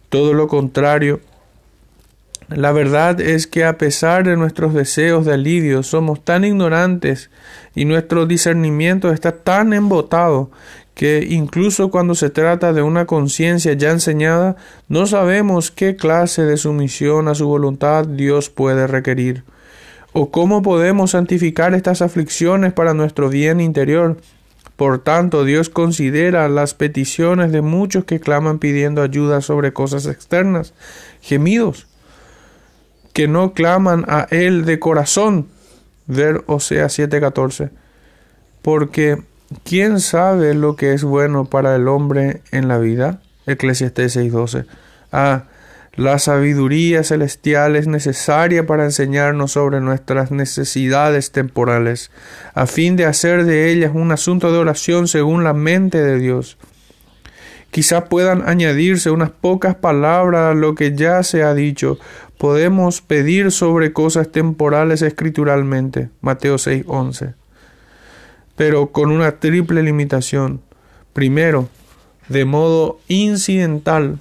Todo 0.10 0.36
lo 0.36 0.48
contrario, 0.48 1.22
la 2.50 2.72
verdad 2.72 3.20
es 3.20 3.48
que 3.48 3.65
a 3.65 3.79
pesar 3.79 4.25
de 4.25 4.38
nuestros 4.38 4.75
deseos 4.75 5.25
de 5.25 5.34
alivio, 5.34 5.82
somos 5.82 6.24
tan 6.24 6.46
ignorantes 6.46 7.32
y 7.74 7.86
nuestro 7.86 8.27
discernimiento 8.27 9.12
está 9.12 9.32
tan 9.32 9.74
embotado 9.74 10.51
que 10.95 11.27
incluso 11.29 11.91
cuando 11.91 12.15
se 12.15 12.29
trata 12.29 12.73
de 12.73 12.81
una 12.81 13.05
conciencia 13.05 13.73
ya 13.73 13.91
enseñada, 13.91 14.55
no 14.87 15.05
sabemos 15.05 15.69
qué 15.69 15.95
clase 15.95 16.43
de 16.43 16.57
sumisión 16.57 17.27
a 17.27 17.35
su 17.35 17.47
voluntad 17.47 18.05
Dios 18.07 18.49
puede 18.49 18.87
requerir, 18.87 19.43
o 20.13 20.31
cómo 20.31 20.61
podemos 20.63 21.11
santificar 21.11 21.75
estas 21.75 22.01
aflicciones 22.01 22.73
para 22.73 22.93
nuestro 22.93 23.29
bien 23.29 23.59
interior. 23.59 24.17
Por 24.77 24.99
tanto, 25.03 25.43
Dios 25.43 25.69
considera 25.69 26.49
las 26.49 26.73
peticiones 26.73 27.51
de 27.51 27.61
muchos 27.61 28.05
que 28.05 28.19
claman 28.19 28.59
pidiendo 28.59 29.03
ayuda 29.03 29.41
sobre 29.41 29.73
cosas 29.73 30.07
externas, 30.07 30.73
gemidos 31.21 31.87
que 33.15 33.29
no 33.29 33.53
claman 33.53 34.03
a 34.09 34.27
Él 34.29 34.65
de 34.65 34.77
corazón. 34.77 35.47
Ver 36.05 36.43
Osea 36.47 36.87
7:14. 36.89 37.71
Porque 38.61 39.23
¿quién 39.63 39.99
sabe 39.99 40.53
lo 40.53 40.75
que 40.75 40.93
es 40.93 41.03
bueno 41.03 41.45
para 41.45 41.75
el 41.75 41.87
hombre 41.87 42.41
en 42.51 42.67
la 42.67 42.77
vida? 42.77 43.21
Eclesiastés 43.45 44.15
6:12. 44.15 44.65
Ah, 45.11 45.43
la 45.95 46.19
sabiduría 46.19 47.03
celestial 47.03 47.77
es 47.77 47.87
necesaria 47.87 48.65
para 48.65 48.83
enseñarnos 48.83 49.53
sobre 49.53 49.79
nuestras 49.79 50.29
necesidades 50.29 51.31
temporales, 51.31 52.11
a 52.53 52.67
fin 52.67 52.97
de 52.97 53.05
hacer 53.05 53.45
de 53.45 53.71
ellas 53.71 53.91
un 53.93 54.11
asunto 54.11 54.51
de 54.51 54.57
oración 54.57 55.07
según 55.07 55.45
la 55.45 55.53
mente 55.53 56.03
de 56.03 56.19
Dios. 56.19 56.57
Quizá 57.71 58.05
puedan 58.05 58.47
añadirse 58.47 59.09
unas 59.09 59.29
pocas 59.29 59.75
palabras 59.75 60.51
a 60.51 60.53
lo 60.53 60.75
que 60.75 60.95
ya 60.95 61.23
se 61.23 61.43
ha 61.43 61.53
dicho. 61.53 61.97
Podemos 62.37 63.01
pedir 63.01 63.51
sobre 63.51 63.93
cosas 63.93 64.31
temporales 64.31 65.01
escrituralmente. 65.01 66.09
Mateo 66.19 66.57
6:11. 66.57 67.35
Pero 68.55 68.88
con 68.88 69.12
una 69.12 69.39
triple 69.39 69.83
limitación. 69.83 70.62
Primero, 71.13 71.69
de 72.29 72.45
modo 72.45 73.00
incidental 73.07 74.19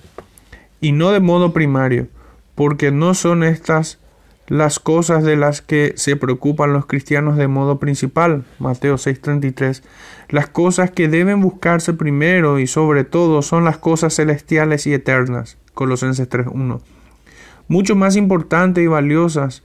y 0.81 0.93
no 0.93 1.13
de 1.13 1.21
modo 1.21 1.53
primario, 1.53 2.09
porque 2.55 2.91
no 2.91 3.15
son 3.15 3.43
estas 3.43 3.99
las 4.47 4.79
cosas 4.79 5.25
de 5.25 5.37
las 5.37 5.63
que 5.63 5.95
se 5.97 6.17
preocupan 6.17 6.75
los 6.75 6.85
cristianos 6.85 7.37
de 7.37 7.49
modo 7.49 7.79
principal, 7.79 8.45
Mateo 8.59 8.99
6:33. 8.99 9.83
Las 10.29 10.49
cosas 10.49 10.91
que 10.91 11.09
deben 11.09 11.41
buscarse 11.41 11.95
primero 11.95 12.59
y 12.59 12.67
sobre 12.67 13.05
todo 13.05 13.41
son 13.41 13.65
las 13.65 13.79
cosas 13.79 14.15
celestiales 14.15 14.87
y 14.87 14.93
eternas, 14.93 15.57
Colosenses 15.73 16.29
3:1. 16.29 16.83
Mucho 17.69 17.97
más 17.97 18.17
importantes 18.17 18.85
y 18.85 18.87
valiosas 18.87 19.63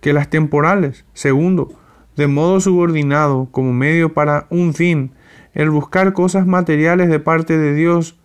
que 0.00 0.14
las 0.14 0.30
temporales. 0.30 1.04
Segundo, 1.12 1.74
de 2.16 2.26
modo 2.26 2.60
subordinado 2.60 3.48
como 3.50 3.72
medio 3.72 4.12
para 4.12 4.46
un 4.50 4.74
fin, 4.74 5.12
el 5.54 5.70
buscar 5.70 6.12
cosas 6.12 6.46
materiales 6.46 7.08
de 7.08 7.20
parte 7.20 7.58
de 7.58 7.74
Dios 7.74 8.18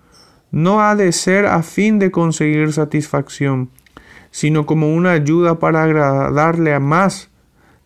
no 0.51 0.81
ha 0.81 0.95
de 0.95 1.11
ser 1.11 1.45
a 1.45 1.61
fin 1.63 1.99
de 1.99 2.11
conseguir 2.11 2.71
satisfacción, 2.73 3.69
sino 4.31 4.65
como 4.65 4.93
una 4.93 5.11
ayuda 5.11 5.59
para 5.59 5.83
agradarle 5.83 6.73
a 6.73 6.79
más. 6.79 7.29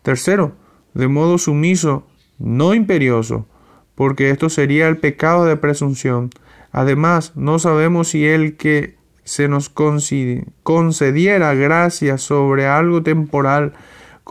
Tercero, 0.02 0.52
de 0.94 1.08
modo 1.08 1.38
sumiso, 1.38 2.06
no 2.38 2.74
imperioso, 2.74 3.46
porque 3.94 4.30
esto 4.30 4.48
sería 4.48 4.88
el 4.88 4.98
pecado 4.98 5.44
de 5.44 5.56
presunción. 5.56 6.30
Además, 6.70 7.32
no 7.36 7.58
sabemos 7.58 8.08
si 8.08 8.26
el 8.26 8.56
que 8.56 8.96
se 9.24 9.48
nos 9.48 9.68
concediera 9.68 11.54
gracia 11.54 12.18
sobre 12.18 12.66
algo 12.66 13.02
temporal 13.02 13.72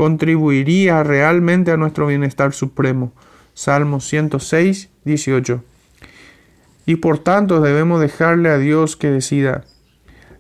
contribuiría 0.02 1.04
realmente 1.04 1.70
a 1.70 1.78
nuestro 1.78 2.08
bienestar 2.08 2.54
supremo. 2.54 3.14
Salmo 3.54 4.00
106, 4.00 4.90
18. 5.06 5.64
Y 6.88 6.96
por 6.96 7.20
tanto 7.20 7.62
debemos 7.62 8.02
dejarle 8.02 8.50
a 8.50 8.58
Dios 8.58 8.96
que 8.96 9.12
decida 9.12 9.64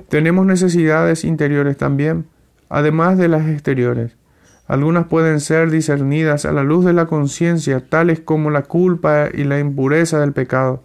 tenemos 0.10 0.48
necesidades 0.48 1.24
interiores 1.24 1.77
también, 1.77 2.25
además 2.70 3.20
de 3.20 3.27
las 3.27 3.48
exteriores. 3.48 4.18
Algunas 4.65 5.06
pueden 5.06 5.39
ser 5.39 5.70
discernidas 5.70 6.46
a 6.46 6.51
la 6.51 6.63
luz 6.63 6.84
de 6.84 6.94
la 6.94 7.06
conciencia, 7.06 7.88
tales 7.88 8.20
como 8.20 8.50
la 8.50 8.63
culpa 8.63 9.27
y 9.32 9.44
la 9.44 9.60
impureza 9.60 10.20
del 10.20 10.34
pecado, 10.34 10.84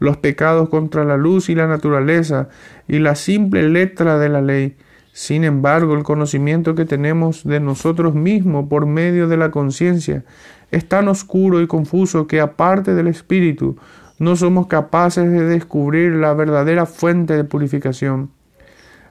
los 0.00 0.16
pecados 0.16 0.70
contra 0.70 1.04
la 1.04 1.16
luz 1.16 1.50
y 1.50 1.54
la 1.54 1.68
naturaleza, 1.68 2.48
y 2.88 2.98
la 2.98 3.14
simple 3.14 3.68
letra 3.68 4.18
de 4.18 4.28
la 4.28 4.40
ley. 4.40 4.76
Sin 5.18 5.42
embargo, 5.42 5.96
el 5.96 6.04
conocimiento 6.04 6.76
que 6.76 6.84
tenemos 6.84 7.42
de 7.42 7.58
nosotros 7.58 8.14
mismos 8.14 8.68
por 8.68 8.86
medio 8.86 9.26
de 9.26 9.36
la 9.36 9.50
conciencia 9.50 10.22
es 10.70 10.88
tan 10.88 11.08
oscuro 11.08 11.60
y 11.60 11.66
confuso 11.66 12.28
que 12.28 12.40
aparte 12.40 12.94
del 12.94 13.08
Espíritu 13.08 13.76
no 14.20 14.36
somos 14.36 14.68
capaces 14.68 15.28
de 15.28 15.42
descubrir 15.42 16.12
la 16.12 16.34
verdadera 16.34 16.86
fuente 16.86 17.34
de 17.34 17.42
purificación. 17.42 18.30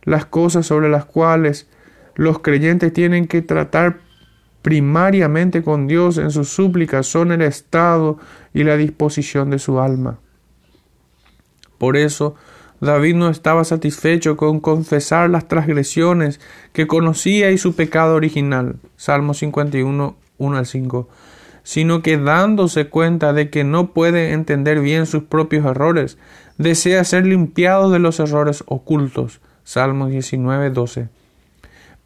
las 0.04 0.26
cosas 0.26 0.66
sobre 0.66 0.88
las 0.88 1.04
cuales 1.04 1.68
los 2.16 2.40
creyentes 2.40 2.94
tienen 2.94 3.28
que 3.28 3.42
tratar 3.42 3.98
primariamente 4.62 5.62
con 5.62 5.88
Dios 5.88 6.18
en 6.20 6.32
sus 6.32 6.48
súplicas 6.48 7.06
son 7.06 7.34
el 7.34 7.42
estado 7.42 8.18
y 8.54 8.64
la 8.64 8.78
disposición 8.78 9.50
de 9.50 9.60
su 9.60 9.82
alma. 9.82 10.20
Por 11.78 11.98
eso, 11.98 12.36
David 12.79 13.15
no 13.15 13.29
estaba 13.29 13.63
satisfecho 13.63 14.38
con 14.38 14.60
confesar 14.60 15.29
las 15.29 15.48
transgresiones 15.48 16.39
que 16.74 16.88
conocía 16.88 17.51
y 17.51 17.57
su 17.57 17.75
pecado 17.75 18.15
original. 18.15 18.75
Salmo 18.96 19.34
51, 19.34 20.15
1 20.38 20.57
al 20.57 20.65
5 20.65 21.10
sino 21.67 22.01
que 22.01 22.17
dándose 22.17 22.88
cuenta 22.88 23.34
de 23.34 23.50
que 23.50 23.65
no 23.65 23.91
puede 23.91 24.31
entender 24.31 24.79
bien 24.79 25.05
sus 25.05 25.24
propios 25.24 25.65
errores, 25.65 26.17
desea 26.57 27.03
ser 27.03 27.25
limpiado 27.25 27.91
de 27.91 28.00
los 28.00 28.22
errores 28.22 28.63
ocultos. 28.67 29.41
Salmo 29.65 30.07
19, 30.07 30.69
12. 30.69 31.10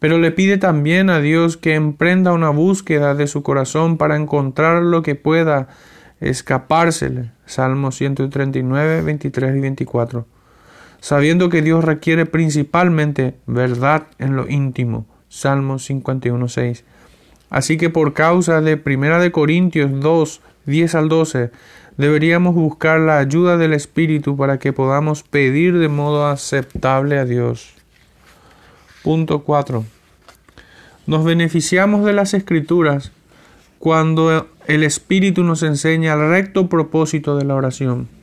Pero 0.00 0.18
le 0.18 0.32
pide 0.32 0.58
también 0.58 1.10
a 1.10 1.20
Dios 1.20 1.56
que 1.56 1.76
emprenda 1.76 2.32
una 2.32 2.50
búsqueda 2.50 3.14
de 3.14 3.28
su 3.28 3.44
corazón 3.44 3.98
para 3.98 4.16
encontrar 4.16 4.82
lo 4.82 5.02
que 5.02 5.14
pueda 5.14 5.68
escapársele. 6.18 7.30
Salmo 7.46 7.92
139, 7.92 9.02
23 9.02 9.56
y 9.56 9.60
24. 9.60 10.26
Sabiendo 11.02 11.48
que 11.48 11.62
Dios 11.62 11.84
requiere 11.84 12.26
principalmente 12.26 13.34
verdad 13.46 14.04
en 14.20 14.36
lo 14.36 14.48
íntimo. 14.48 15.04
Salmo 15.28 15.80
51, 15.80 16.46
6 16.46 16.84
Así 17.50 17.76
que 17.76 17.90
por 17.90 18.14
causa 18.14 18.60
de 18.60 18.76
Primera 18.76 19.18
de 19.18 19.32
Corintios 19.32 19.90
2, 19.98 20.40
10 20.66 20.94
al 20.94 21.08
12, 21.08 21.50
deberíamos 21.96 22.54
buscar 22.54 23.00
la 23.00 23.18
ayuda 23.18 23.56
del 23.56 23.72
Espíritu 23.72 24.36
para 24.36 24.60
que 24.60 24.72
podamos 24.72 25.24
pedir 25.24 25.76
de 25.80 25.88
modo 25.88 26.28
aceptable 26.28 27.18
a 27.18 27.24
Dios. 27.24 27.74
Punto 29.02 29.42
4. 29.42 29.84
Nos 31.08 31.24
beneficiamos 31.24 32.04
de 32.04 32.12
las 32.12 32.32
Escrituras 32.32 33.10
cuando 33.80 34.46
el 34.68 34.84
Espíritu 34.84 35.42
nos 35.42 35.64
enseña 35.64 36.12
el 36.12 36.28
recto 36.28 36.68
propósito 36.68 37.36
de 37.36 37.44
la 37.44 37.56
oración. 37.56 38.21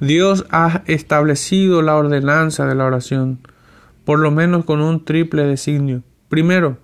Dios 0.00 0.44
ha 0.50 0.82
establecido 0.86 1.80
la 1.80 1.96
ordenanza 1.96 2.66
de 2.66 2.74
la 2.74 2.84
oración, 2.84 3.38
por 4.04 4.18
lo 4.18 4.30
menos 4.30 4.66
con 4.66 4.82
un 4.82 5.06
triple 5.06 5.44
designio. 5.46 6.02
Primero, 6.28 6.76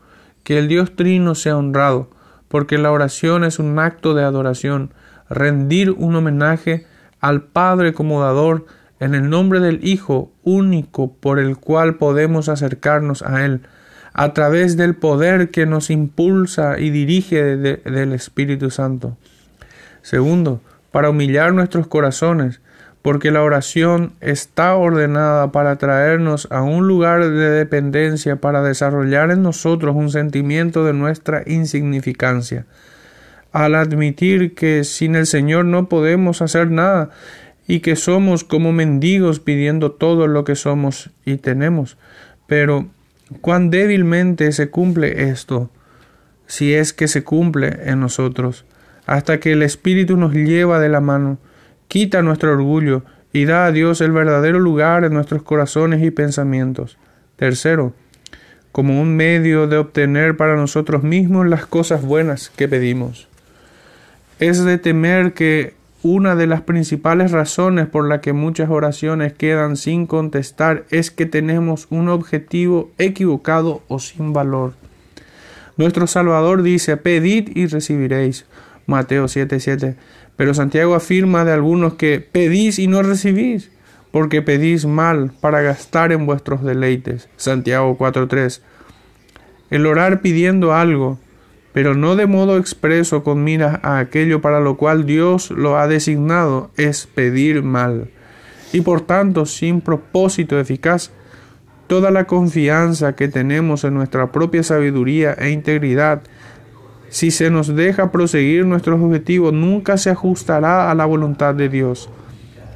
que 0.44 0.58
el 0.58 0.66
Dios 0.66 0.96
Trino 0.96 1.34
sea 1.34 1.58
honrado, 1.58 2.10
porque 2.48 2.78
la 2.78 2.90
oración 2.90 3.44
es 3.44 3.58
un 3.58 3.78
acto 3.78 4.14
de 4.14 4.24
adoración, 4.24 4.94
rendir 5.28 5.90
un 5.90 6.16
homenaje 6.16 6.86
al 7.20 7.42
Padre 7.42 7.92
como 7.92 8.22
dador 8.22 8.64
en 8.98 9.14
el 9.14 9.28
nombre 9.28 9.60
del 9.60 9.86
Hijo 9.86 10.32
único 10.42 11.12
por 11.12 11.38
el 11.38 11.58
cual 11.58 11.96
podemos 11.96 12.48
acercarnos 12.48 13.20
a 13.20 13.44
Él, 13.44 13.60
a 14.14 14.32
través 14.32 14.78
del 14.78 14.94
poder 14.94 15.50
que 15.50 15.66
nos 15.66 15.90
impulsa 15.90 16.78
y 16.78 16.88
dirige 16.88 17.56
del 17.58 18.12
Espíritu 18.14 18.70
Santo. 18.70 19.18
Segundo, 20.00 20.62
para 20.92 21.10
humillar 21.10 21.52
nuestros 21.52 21.86
corazones, 21.86 22.61
porque 23.02 23.32
la 23.32 23.42
oración 23.42 24.12
está 24.20 24.76
ordenada 24.76 25.50
para 25.50 25.76
traernos 25.76 26.46
a 26.50 26.62
un 26.62 26.86
lugar 26.86 27.28
de 27.28 27.50
dependencia, 27.50 28.36
para 28.36 28.62
desarrollar 28.62 29.32
en 29.32 29.42
nosotros 29.42 29.96
un 29.96 30.08
sentimiento 30.10 30.84
de 30.84 30.92
nuestra 30.92 31.42
insignificancia. 31.44 32.64
Al 33.50 33.74
admitir 33.74 34.54
que 34.54 34.84
sin 34.84 35.16
el 35.16 35.26
Señor 35.26 35.64
no 35.64 35.88
podemos 35.88 36.42
hacer 36.42 36.70
nada 36.70 37.10
y 37.66 37.80
que 37.80 37.96
somos 37.96 38.44
como 38.44 38.72
mendigos 38.72 39.40
pidiendo 39.40 39.90
todo 39.90 40.28
lo 40.28 40.44
que 40.44 40.54
somos 40.54 41.10
y 41.24 41.36
tenemos. 41.36 41.98
Pero 42.46 42.86
cuán 43.40 43.70
débilmente 43.70 44.52
se 44.52 44.70
cumple 44.70 45.28
esto, 45.28 45.70
si 46.46 46.72
es 46.72 46.92
que 46.92 47.08
se 47.08 47.24
cumple 47.24 47.80
en 47.84 47.98
nosotros, 47.98 48.64
hasta 49.06 49.40
que 49.40 49.52
el 49.52 49.62
Espíritu 49.62 50.16
nos 50.16 50.32
lleva 50.32 50.78
de 50.78 50.88
la 50.88 51.00
mano 51.00 51.38
quita 51.92 52.22
nuestro 52.22 52.52
orgullo 52.52 53.02
y 53.34 53.44
da 53.44 53.66
a 53.66 53.70
Dios 53.70 54.00
el 54.00 54.12
verdadero 54.12 54.58
lugar 54.58 55.04
en 55.04 55.12
nuestros 55.12 55.42
corazones 55.42 56.02
y 56.02 56.10
pensamientos. 56.10 56.96
Tercero, 57.36 57.92
como 58.72 58.98
un 58.98 59.14
medio 59.14 59.66
de 59.66 59.76
obtener 59.76 60.38
para 60.38 60.56
nosotros 60.56 61.02
mismos 61.02 61.46
las 61.46 61.66
cosas 61.66 62.00
buenas 62.00 62.48
que 62.48 62.66
pedimos. 62.66 63.28
Es 64.38 64.64
de 64.64 64.78
temer 64.78 65.34
que 65.34 65.74
una 66.02 66.34
de 66.34 66.46
las 66.46 66.62
principales 66.62 67.30
razones 67.30 67.88
por 67.88 68.08
la 68.08 68.22
que 68.22 68.32
muchas 68.32 68.70
oraciones 68.70 69.34
quedan 69.34 69.76
sin 69.76 70.06
contestar 70.06 70.86
es 70.88 71.10
que 71.10 71.26
tenemos 71.26 71.88
un 71.90 72.08
objetivo 72.08 72.90
equivocado 72.96 73.82
o 73.88 73.98
sin 73.98 74.32
valor. 74.32 74.72
Nuestro 75.76 76.06
Salvador 76.06 76.62
dice, 76.62 76.96
pedid 76.96 77.54
y 77.54 77.66
recibiréis. 77.66 78.46
Mateo 78.86 79.26
7:7. 79.28 79.96
Pero 80.36 80.54
Santiago 80.54 80.94
afirma 80.94 81.44
de 81.44 81.52
algunos 81.52 81.94
que 81.94 82.20
pedís 82.20 82.78
y 82.78 82.86
no 82.86 83.02
recibís, 83.02 83.70
porque 84.10 84.42
pedís 84.42 84.86
mal 84.86 85.32
para 85.40 85.62
gastar 85.62 86.12
en 86.12 86.26
vuestros 86.26 86.62
deleites. 86.62 87.28
Santiago 87.36 87.96
4.3. 87.98 88.60
El 89.70 89.86
orar 89.86 90.20
pidiendo 90.20 90.74
algo, 90.74 91.18
pero 91.72 91.94
no 91.94 92.16
de 92.16 92.26
modo 92.26 92.58
expreso 92.58 93.24
con 93.24 93.44
miras 93.44 93.80
a 93.82 93.98
aquello 93.98 94.40
para 94.40 94.60
lo 94.60 94.76
cual 94.76 95.06
Dios 95.06 95.50
lo 95.50 95.78
ha 95.78 95.88
designado, 95.88 96.70
es 96.76 97.06
pedir 97.06 97.62
mal. 97.62 98.10
Y 98.72 98.82
por 98.82 99.02
tanto, 99.02 99.46
sin 99.46 99.80
propósito 99.80 100.58
eficaz, 100.58 101.10
toda 101.86 102.10
la 102.10 102.24
confianza 102.24 103.14
que 103.14 103.28
tenemos 103.28 103.84
en 103.84 103.94
nuestra 103.94 104.32
propia 104.32 104.62
sabiduría 104.62 105.32
e 105.34 105.50
integridad 105.50 106.22
si 107.12 107.30
se 107.30 107.50
nos 107.50 107.76
deja 107.76 108.10
proseguir 108.10 108.64
nuestros 108.64 108.98
objetivos, 108.98 109.52
nunca 109.52 109.98
se 109.98 110.08
ajustará 110.08 110.90
a 110.90 110.94
la 110.94 111.04
voluntad 111.04 111.54
de 111.54 111.68
Dios, 111.68 112.08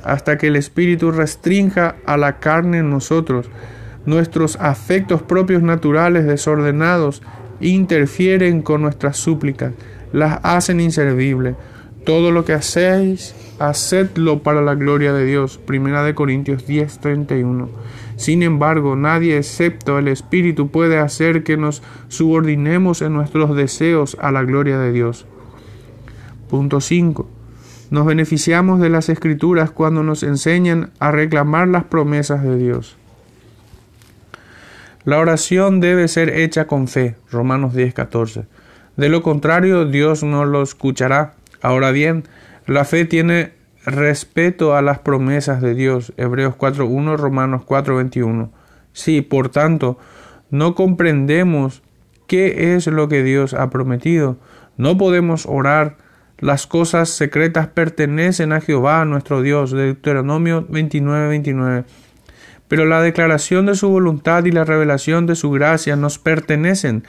hasta 0.05 0.37
que 0.37 0.49
el 0.49 0.57
Espíritu 0.57 1.11
restrinja 1.11 1.97
a 2.05 2.19
la 2.19 2.39
carne 2.39 2.81
en 2.81 2.91
nosotros. 2.91 3.49
Nuestros 4.05 4.57
afectos 4.61 5.23
propios 5.23 5.63
naturales 5.63 6.27
desordenados 6.27 7.23
interfieren 7.61 8.61
con 8.61 8.83
nuestras 8.83 9.17
súplicas, 9.17 9.73
las 10.13 10.39
hacen 10.43 10.81
inservibles. 10.81 11.57
Todo 12.05 12.31
lo 12.31 12.45
que 12.45 12.53
hacéis, 12.53 13.35
hacedlo 13.59 14.43
para 14.43 14.61
la 14.61 14.75
gloria 14.75 15.15
de 15.15 15.25
Dios. 15.25 15.57
Primera 15.57 16.03
de 16.03 16.15
Corintios 16.15 16.67
10:31. 16.67 17.71
Sin 18.17 18.43
embargo, 18.43 18.97
nadie 18.97 19.37
excepto 19.37 19.99
el 19.99 20.09
Espíritu 20.09 20.71
puede 20.71 20.99
hacer 20.99 21.45
que 21.45 21.57
nos 21.57 21.83
subordinemos 22.09 23.03
en 23.03 23.13
nuestros 23.13 23.55
deseos 23.55 24.17
a 24.21 24.33
la 24.33 24.43
gloria 24.43 24.79
de 24.79 24.93
Dios. 24.93 25.27
Punto 26.49 26.81
5. 26.81 27.29
Nos 27.91 28.07
beneficiamos 28.07 28.81
de 28.81 28.89
las 28.89 29.09
escrituras 29.09 29.71
cuando 29.71 30.03
nos 30.03 30.23
enseñan 30.23 30.91
a 30.99 31.11
reclamar 31.13 31.69
las 31.69 31.85
promesas 31.85 32.43
de 32.43 32.57
Dios. 32.57 32.97
La 35.05 35.19
oración 35.19 35.81
debe 35.81 36.09
ser 36.09 36.31
hecha 36.31 36.67
con 36.67 36.89
fe. 36.89 37.15
Romanos 37.31 37.75
10:14. 37.75 38.47
De 38.97 39.09
lo 39.09 39.23
contrario, 39.23 39.85
Dios 39.85 40.25
no 40.25 40.45
lo 40.47 40.63
escuchará. 40.63 41.35
Ahora 41.63 41.93
bien, 41.93 42.25
la 42.67 42.85
fe 42.85 43.05
tiene 43.05 43.53
respeto 43.87 44.77
a 44.77 44.83
las 44.83 44.99
promesas 44.99 45.63
de 45.63 45.75
Dios. 45.75 46.13
Hebreos 46.17 46.55
4.1, 46.59 47.17
Romanos 47.17 47.63
4.21. 47.67 48.51
Si, 48.93 49.23
por 49.23 49.49
tanto, 49.49 49.99
no 50.51 50.75
comprendemos 50.75 51.83
qué 52.27 52.75
es 52.75 52.87
lo 52.89 53.09
que 53.09 53.23
Dios 53.23 53.55
ha 53.55 53.71
prometido, 53.71 54.37
no 54.77 54.99
podemos 54.99 55.47
orar. 55.47 55.97
Las 56.39 56.67
cosas 56.67 57.09
secretas 57.09 57.69
pertenecen 57.69 58.53
a 58.53 58.61
Jehová, 58.61 59.05
nuestro 59.07 59.41
Dios. 59.41 59.71
Deuteronomio 59.71 60.67
29.29. 60.69 61.85
Pero 62.69 62.85
la 62.85 63.01
declaración 63.01 63.67
de 63.67 63.75
su 63.75 63.89
voluntad 63.89 64.45
y 64.45 64.51
la 64.51 64.65
revelación 64.65 65.27
de 65.27 65.37
su 65.37 65.51
gracia 65.51 65.97
nos 65.97 66.19
pertenecen 66.19 67.05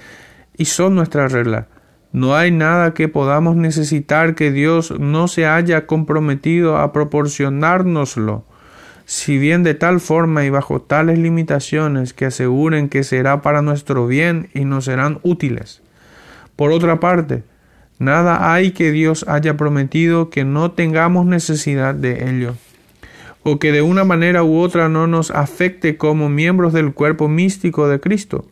y 0.56 0.66
son 0.66 0.96
nuestra 0.96 1.28
regla. 1.28 1.68
No 2.12 2.36
hay 2.36 2.52
nada 2.52 2.94
que 2.94 3.08
podamos 3.08 3.56
necesitar 3.56 4.36
que 4.36 4.52
Dios 4.52 4.98
no 5.00 5.28
se 5.28 5.46
haya 5.46 5.86
comprometido 5.86 6.78
a 6.78 6.94
proporcionárnoslo, 6.94 8.46
si 9.06 9.38
bien 9.38 9.64
de 9.64 9.74
tal 9.74 10.00
forma 10.00 10.44
y 10.46 10.50
bajo 10.50 10.82
tales 10.82 11.20
limitaciones 11.20 12.14
que 12.14 12.26
aseguren 12.26 12.90
que 12.90 13.04
será 13.04 13.42
para 13.42 13.62
nuestro 13.62 14.08
bien 14.08 14.50
y 14.54 14.66
nos 14.66 14.86
serán 14.86 15.20
útiles. 15.24 15.82
Por 16.56 16.72
otra 16.72 17.00
parte, 17.00 17.44
nada 18.00 18.54
hay 18.54 18.72
que 18.72 18.92
Dios 18.92 19.26
haya 19.28 19.58
prometido 19.58 20.30
que 20.30 20.44
no 20.44 20.72
tengamos 20.72 21.26
necesidad 21.26 21.94
de 21.94 22.30
ello, 22.30 22.56
o 23.44 23.60
que 23.60 23.72
de 23.72 23.82
una 23.82 24.04
manera 24.04 24.44
u 24.44 24.60
otra 24.60 24.90
no 24.90 25.08
nos 25.08 25.32
afecte 25.32 25.98
como 25.98 26.30
miembros 26.30 26.74
del 26.74 26.94
cuerpo 26.94 27.28
místico 27.28 27.88
de 27.88 28.00
Cristo. 28.00 28.46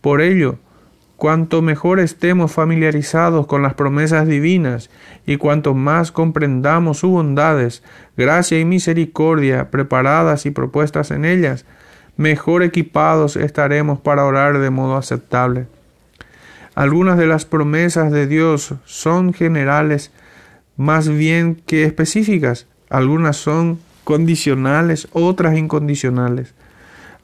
Por 0.00 0.20
ello, 0.20 0.58
Cuanto 1.16 1.62
mejor 1.62 1.98
estemos 1.98 2.52
familiarizados 2.52 3.46
con 3.46 3.62
las 3.62 3.72
promesas 3.74 4.28
divinas 4.28 4.90
y 5.26 5.38
cuanto 5.38 5.74
más 5.74 6.12
comprendamos 6.12 6.98
sus 6.98 7.10
bondades, 7.10 7.82
gracia 8.18 8.60
y 8.60 8.66
misericordia 8.66 9.70
preparadas 9.70 10.44
y 10.44 10.50
propuestas 10.50 11.10
en 11.10 11.24
ellas, 11.24 11.64
mejor 12.18 12.62
equipados 12.62 13.36
estaremos 13.36 13.98
para 13.98 14.26
orar 14.26 14.58
de 14.58 14.68
modo 14.68 14.96
aceptable. 14.96 15.66
Algunas 16.74 17.16
de 17.16 17.26
las 17.26 17.46
promesas 17.46 18.12
de 18.12 18.26
Dios 18.26 18.74
son 18.84 19.32
generales 19.32 20.10
más 20.76 21.08
bien 21.08 21.54
que 21.66 21.84
específicas. 21.84 22.66
Algunas 22.90 23.38
son 23.38 23.78
condicionales, 24.04 25.08
otras 25.12 25.56
incondicionales. 25.56 26.54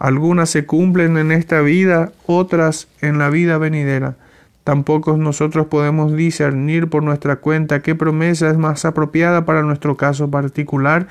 Algunas 0.03 0.51
se 0.51 0.67
cumplen 0.67 1.17
en 1.17 1.31
esta 1.31 1.61
vida, 1.61 2.11
otras 2.27 2.89
en 3.03 3.19
la 3.19 3.31
vida 3.31 3.57
venidera. 3.57 4.17
Tampoco 4.65 5.17
nosotros 5.17 5.69
podemos 5.69 6.13
discernir 6.17 6.89
por 6.89 7.05
nuestra 7.05 7.37
cuenta 7.37 7.83
qué 7.83 7.95
promesa 7.95 8.51
es 8.51 8.59
más 8.59 8.85
apropiada 8.85 9.45
para 9.45 9.63
nuestro 9.63 9.97
caso 9.97 10.29
particular 10.29 11.07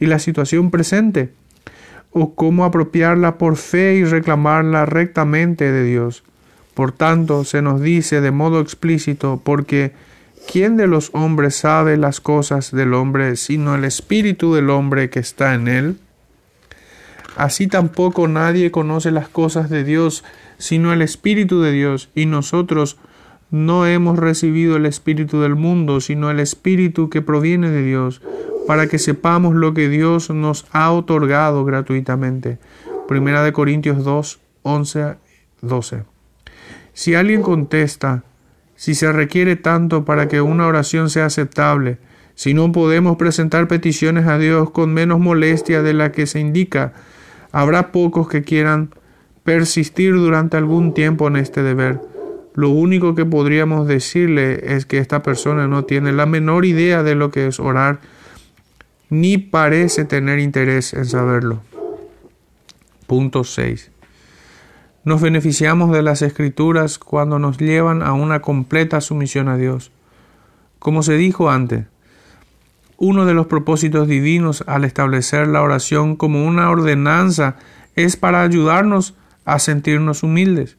y 0.00 0.06
la 0.06 0.18
situación 0.18 0.72
presente, 0.72 1.32
o 2.10 2.34
cómo 2.34 2.64
apropiarla 2.64 3.38
por 3.38 3.54
fe 3.54 3.94
y 3.94 4.04
reclamarla 4.04 4.86
rectamente 4.86 5.70
de 5.70 5.84
Dios. 5.84 6.24
Por 6.74 6.90
tanto, 6.90 7.44
se 7.44 7.62
nos 7.62 7.80
dice 7.80 8.20
de 8.20 8.32
modo 8.32 8.58
explícito, 8.58 9.40
porque 9.44 9.92
¿quién 10.50 10.76
de 10.76 10.88
los 10.88 11.10
hombres 11.12 11.54
sabe 11.54 11.96
las 11.96 12.20
cosas 12.20 12.72
del 12.72 12.92
hombre 12.94 13.36
sino 13.36 13.76
el 13.76 13.84
espíritu 13.84 14.52
del 14.52 14.68
hombre 14.68 15.10
que 15.10 15.20
está 15.20 15.54
en 15.54 15.68
él? 15.68 15.96
Así 17.36 17.66
tampoco 17.66 18.28
nadie 18.28 18.70
conoce 18.70 19.10
las 19.10 19.28
cosas 19.28 19.70
de 19.70 19.84
Dios 19.84 20.22
sino 20.62 20.92
el 20.92 21.02
espíritu 21.02 21.60
de 21.60 21.72
Dios, 21.72 22.08
y 22.14 22.26
nosotros 22.26 22.96
no 23.50 23.84
hemos 23.84 24.16
recibido 24.16 24.76
el 24.76 24.86
espíritu 24.86 25.40
del 25.40 25.56
mundo, 25.56 26.00
sino 26.00 26.30
el 26.30 26.38
espíritu 26.38 27.10
que 27.10 27.20
proviene 27.20 27.68
de 27.68 27.82
Dios, 27.82 28.22
para 28.68 28.86
que 28.86 29.00
sepamos 29.00 29.56
lo 29.56 29.74
que 29.74 29.88
Dios 29.88 30.30
nos 30.30 30.66
ha 30.70 30.92
otorgado 30.92 31.64
gratuitamente. 31.64 32.58
Primera 33.08 33.42
de 33.42 33.52
Corintios 33.52 34.04
2, 34.04 34.40
11, 34.62 35.16
12. 35.62 36.04
Si 36.92 37.16
alguien 37.16 37.42
contesta, 37.42 38.22
si 38.76 38.94
se 38.94 39.10
requiere 39.10 39.56
tanto 39.56 40.04
para 40.04 40.28
que 40.28 40.40
una 40.40 40.68
oración 40.68 41.10
sea 41.10 41.26
aceptable, 41.26 41.98
si 42.36 42.54
no 42.54 42.70
podemos 42.70 43.16
presentar 43.16 43.66
peticiones 43.66 44.28
a 44.28 44.38
Dios 44.38 44.70
con 44.70 44.94
menos 44.94 45.18
molestia 45.18 45.82
de 45.82 45.92
la 45.92 46.12
que 46.12 46.28
se 46.28 46.38
indica, 46.38 46.92
habrá 47.52 47.92
pocos 47.92 48.28
que 48.28 48.42
quieran 48.42 48.94
persistir 49.44 50.14
durante 50.14 50.56
algún 50.56 50.94
tiempo 50.94 51.28
en 51.28 51.36
este 51.36 51.62
deber. 51.62 52.00
Lo 52.54 52.70
único 52.70 53.14
que 53.14 53.24
podríamos 53.24 53.86
decirle 53.86 54.74
es 54.74 54.84
que 54.86 54.98
esta 54.98 55.22
persona 55.22 55.68
no 55.68 55.84
tiene 55.84 56.12
la 56.12 56.26
menor 56.26 56.64
idea 56.64 57.02
de 57.02 57.14
lo 57.14 57.30
que 57.30 57.46
es 57.46 57.60
orar, 57.60 58.00
ni 59.08 59.38
parece 59.38 60.04
tener 60.04 60.38
interés 60.38 60.92
en 60.94 61.04
saberlo. 61.06 61.60
Punto 63.06 63.44
6. 63.44 63.90
Nos 65.04 65.20
beneficiamos 65.20 65.92
de 65.92 66.02
las 66.02 66.22
escrituras 66.22 66.98
cuando 66.98 67.38
nos 67.38 67.58
llevan 67.58 68.02
a 68.02 68.12
una 68.12 68.40
completa 68.40 69.00
sumisión 69.00 69.48
a 69.48 69.56
Dios. 69.56 69.90
Como 70.78 71.02
se 71.02 71.16
dijo 71.16 71.50
antes, 71.50 71.86
uno 73.02 73.26
de 73.26 73.34
los 73.34 73.48
propósitos 73.48 74.06
divinos 74.06 74.62
al 74.68 74.84
establecer 74.84 75.48
la 75.48 75.60
oración 75.62 76.14
como 76.14 76.46
una 76.46 76.70
ordenanza 76.70 77.56
es 77.96 78.14
para 78.14 78.42
ayudarnos 78.42 79.14
a 79.44 79.58
sentirnos 79.58 80.22
humildes. 80.22 80.76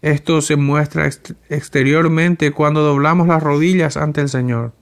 Esto 0.00 0.40
se 0.40 0.56
muestra 0.56 1.06
exteriormente 1.50 2.50
cuando 2.52 2.82
doblamos 2.82 3.28
las 3.28 3.42
rodillas 3.42 3.98
ante 3.98 4.22
el 4.22 4.30
Señor. 4.30 4.72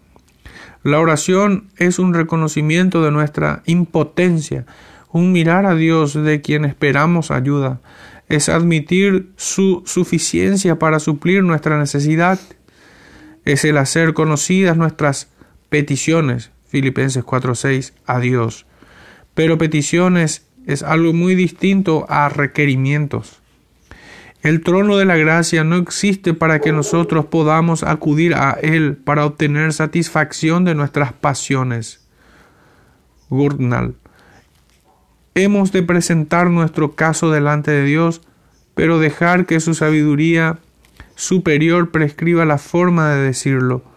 La 0.85 1.00
oración 1.00 1.64
es 1.78 1.98
un 1.98 2.14
reconocimiento 2.14 3.02
de 3.02 3.11
nuestra 3.11 3.64
impotencia, 3.66 4.64
un 5.11 5.33
mirar 5.33 5.66
a 5.66 5.74
Dios 5.74 6.14
de 6.14 6.42
quien 6.42 6.64
esperamos 6.64 7.33
ayuda, 7.33 7.80
es 8.28 8.48
admitir 8.48 9.33
su 9.35 9.83
suficiencia 9.85 10.78
para 10.78 11.00
suplir 11.00 11.42
nuestra 11.42 11.76
necesidad, 11.76 12.38
es 13.44 13.64
el 13.64 13.78
hacer 13.78 14.14
conocidas 14.14 14.76
nuestras 14.76 15.28
peticiones, 15.70 16.52
Filipenses 16.74 17.22
4:6, 17.22 17.92
a 18.04 18.18
Dios. 18.18 18.66
Pero 19.32 19.58
peticiones 19.58 20.44
es 20.66 20.82
algo 20.82 21.12
muy 21.12 21.37
distinto 21.37 22.04
a 22.08 22.28
requerimientos. 22.28 23.40
El 24.42 24.60
trono 24.60 24.96
de 24.96 25.04
la 25.04 25.16
gracia 25.16 25.62
no 25.62 25.76
existe 25.76 26.34
para 26.34 26.58
que 26.58 26.72
nosotros 26.72 27.26
podamos 27.26 27.84
acudir 27.84 28.34
a 28.34 28.58
Él 28.60 28.96
para 28.96 29.24
obtener 29.24 29.72
satisfacción 29.72 30.64
de 30.64 30.74
nuestras 30.74 31.12
pasiones. 31.12 32.08
Gurnal. 33.30 33.94
Hemos 35.37 35.70
de 35.70 35.84
presentar 35.84 36.50
nuestro 36.50 36.96
caso 36.96 37.30
delante 37.30 37.70
de 37.70 37.84
Dios, 37.84 38.20
pero 38.74 38.98
dejar 38.98 39.46
que 39.46 39.60
su 39.60 39.74
sabiduría 39.74 40.58
superior 41.14 41.92
prescriba 41.92 42.44
la 42.44 42.58
forma 42.58 43.10
de 43.10 43.22
decirlo. 43.22 43.93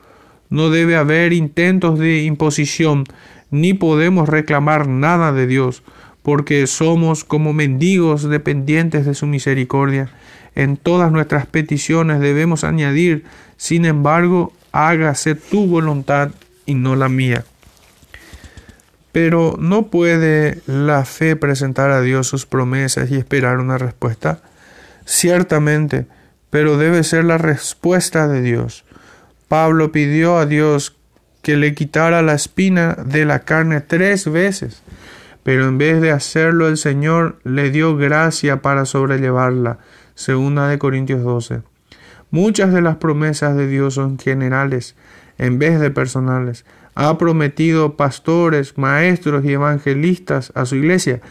No 0.49 0.69
debe 0.69 0.95
haber 0.95 1.33
intentos 1.33 1.99
de 1.99 2.23
imposición, 2.23 3.03
ni 3.51 3.73
podemos 3.73 4.29
reclamar 4.29 4.87
nada 4.87 5.31
de 5.31 5.47
Dios, 5.47 5.83
porque 6.23 6.67
somos 6.67 7.23
como 7.23 7.53
mendigos 7.53 8.29
dependientes 8.29 9.05
de 9.05 9.13
su 9.13 9.27
misericordia. 9.27 10.09
En 10.55 10.77
todas 10.77 11.11
nuestras 11.11 11.45
peticiones 11.45 12.19
debemos 12.19 12.63
añadir, 12.63 13.23
sin 13.57 13.85
embargo, 13.85 14.53
hágase 14.71 15.35
tu 15.35 15.67
voluntad 15.67 16.31
y 16.65 16.75
no 16.75 16.95
la 16.95 17.09
mía. 17.09 17.45
Pero 19.11 19.55
¿no 19.57 19.87
puede 19.87 20.61
la 20.67 21.05
fe 21.05 21.35
presentar 21.35 21.89
a 21.91 22.01
Dios 22.01 22.27
sus 22.27 22.45
promesas 22.45 23.09
y 23.09 23.15
esperar 23.15 23.59
una 23.59 23.77
respuesta? 23.77 24.41
Ciertamente, 25.05 26.05
pero 26.49 26.77
debe 26.77 27.03
ser 27.03 27.23
la 27.23 27.37
respuesta 27.37 28.27
de 28.27 28.41
Dios. 28.41 28.83
Pablo 29.47 29.91
pidió 29.91 30.37
a 30.37 30.45
Dios 30.45 30.95
que 31.41 31.57
le 31.57 31.73
quitara 31.73 32.21
la 32.21 32.33
espina 32.33 32.97
de 33.05 33.25
la 33.25 33.39
carne 33.39 33.81
tres 33.81 34.29
veces 34.29 34.83
pero 35.47 35.65
en 35.65 35.77
vez 35.77 36.01
de 36.01 36.11
hacerlo 36.11 36.67
el 36.67 36.75
Señor 36.75 37.39
le 37.45 37.71
dio 37.71 37.95
gracia 37.95 38.61
para 38.61 38.83
sobrellevarla. 38.83 39.79
Segunda 40.13 40.67
de 40.67 40.77
Corintios 40.77 41.23
12. 41.23 41.61
Muchas 42.31 42.73
de 42.73 42.81
las 42.81 42.97
promesas 42.97 43.55
de 43.55 43.65
Dios 43.65 43.93
son 43.93 44.19
generales 44.19 44.97
en 45.37 45.57
vez 45.57 45.79
de 45.79 45.89
personales. 45.89 46.65
Ha 46.95 47.17
prometido 47.17 47.95
pastores, 47.95 48.77
maestros 48.77 49.45
y 49.45 49.53
evangelistas 49.53 50.51
a 50.53 50.65
su 50.65 50.75
iglesia, 50.75 51.21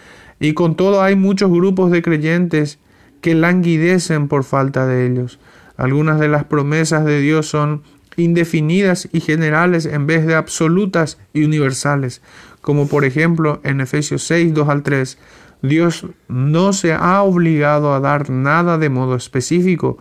y 0.40 0.55
con 0.55 0.76
todo 0.76 1.02
hay 1.02 1.14
muchos 1.14 1.50
grupos 1.50 1.90
de 1.90 2.00
creyentes 2.00 2.79
que 3.20 3.35
languidecen 3.35 4.29
por 4.29 4.44
falta 4.44 4.87
de 4.87 5.05
ellos. 5.05 5.38
Algunas 5.76 6.18
de 6.18 6.29
las 6.29 6.44
promesas 6.44 7.05
de 7.05 7.20
Dios 7.20 7.48
son 7.48 7.83
indefinidas 8.16 9.09
y 9.12 9.20
generales 9.20 9.87
en 9.87 10.07
vez 10.07 10.26
de 10.26 10.35
absolutas 10.35 11.18
y 11.33 11.44
universales 11.44 12.22
como 12.66 12.88
por 12.88 13.05
ejemplo 13.05 13.61
en 13.62 13.81
Efesios 13.81 14.24
6, 14.24 14.52
2 14.52 14.68
al 14.68 14.83
3, 14.83 15.18
Dios 15.62 16.05
no 16.26 16.72
se 16.72 16.94
ha 16.94 17.22
obligado 17.22 17.94
a 17.94 18.00
dar 18.00 18.29
nada 18.29 18.76
de 18.76 18.88
modo 18.88 19.14
específico, 19.14 19.98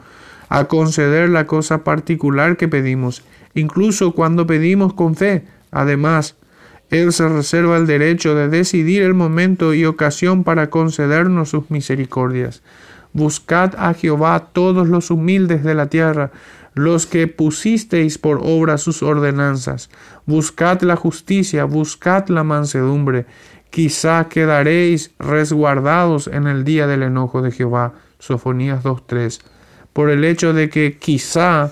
a 0.49 0.65
conceder 0.65 1.29
la 1.29 1.45
cosa 1.45 1.83
particular 1.83 2.57
que 2.57 2.67
pedimos, 2.67 3.21
incluso 3.53 4.13
cuando 4.13 4.47
pedimos 4.47 4.95
con 4.95 5.13
fe. 5.13 5.45
Además, 5.69 6.37
Él 6.89 7.13
se 7.13 7.29
reserva 7.29 7.77
el 7.77 7.85
derecho 7.85 8.33
de 8.33 8.49
decidir 8.49 9.03
el 9.03 9.13
momento 9.13 9.75
y 9.75 9.85
ocasión 9.85 10.43
para 10.43 10.71
concedernos 10.71 11.49
sus 11.49 11.69
misericordias. 11.69 12.63
Buscad 13.13 13.75
a 13.77 13.93
Jehová 13.93 14.49
todos 14.53 14.87
los 14.87 15.11
humildes 15.11 15.63
de 15.63 15.75
la 15.75 15.85
tierra, 15.85 16.31
los 16.75 17.07
que 17.07 17.27
pusisteis 17.27 18.17
por 18.17 18.41
obra 18.43 18.77
sus 18.77 19.01
ordenanzas. 19.01 19.89
Buscad 20.25 20.81
la 20.81 20.97
justicia, 20.97 21.63
buscad 21.63 22.27
la 22.27 22.43
mansedumbre. 22.43 23.25
Quizá 23.69 24.27
quedaréis 24.29 25.11
resguardados 25.17 26.27
en 26.27 26.47
el 26.47 26.63
día 26.63 26.85
del 26.85 27.03
enojo 27.03 27.41
de 27.41 27.51
Jehová. 27.51 27.93
Sofonías 28.19 28.83
2.3. 28.83 29.41
Por 29.93 30.09
el 30.09 30.25
hecho 30.25 30.53
de 30.53 30.69
que 30.69 30.97
quizá 30.97 31.71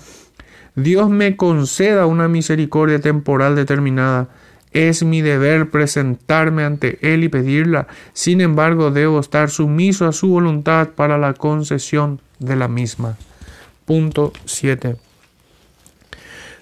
Dios 0.75 1.09
me 1.09 1.35
conceda 1.35 2.05
una 2.05 2.27
misericordia 2.27 2.99
temporal 2.99 3.55
determinada. 3.55 4.29
Es 4.71 5.03
mi 5.03 5.21
deber 5.21 5.69
presentarme 5.69 6.63
ante 6.63 6.97
Él 7.01 7.23
y 7.23 7.29
pedirla. 7.29 7.87
Sin 8.13 8.41
embargo, 8.41 8.89
debo 8.89 9.19
estar 9.19 9.49
sumiso 9.49 10.07
a 10.07 10.13
su 10.13 10.29
voluntad 10.29 10.89
para 10.95 11.17
la 11.17 11.33
concesión 11.33 12.21
de 12.39 12.55
la 12.55 12.67
misma. 12.67 13.17
Punto 13.85 14.31
7. 14.45 14.95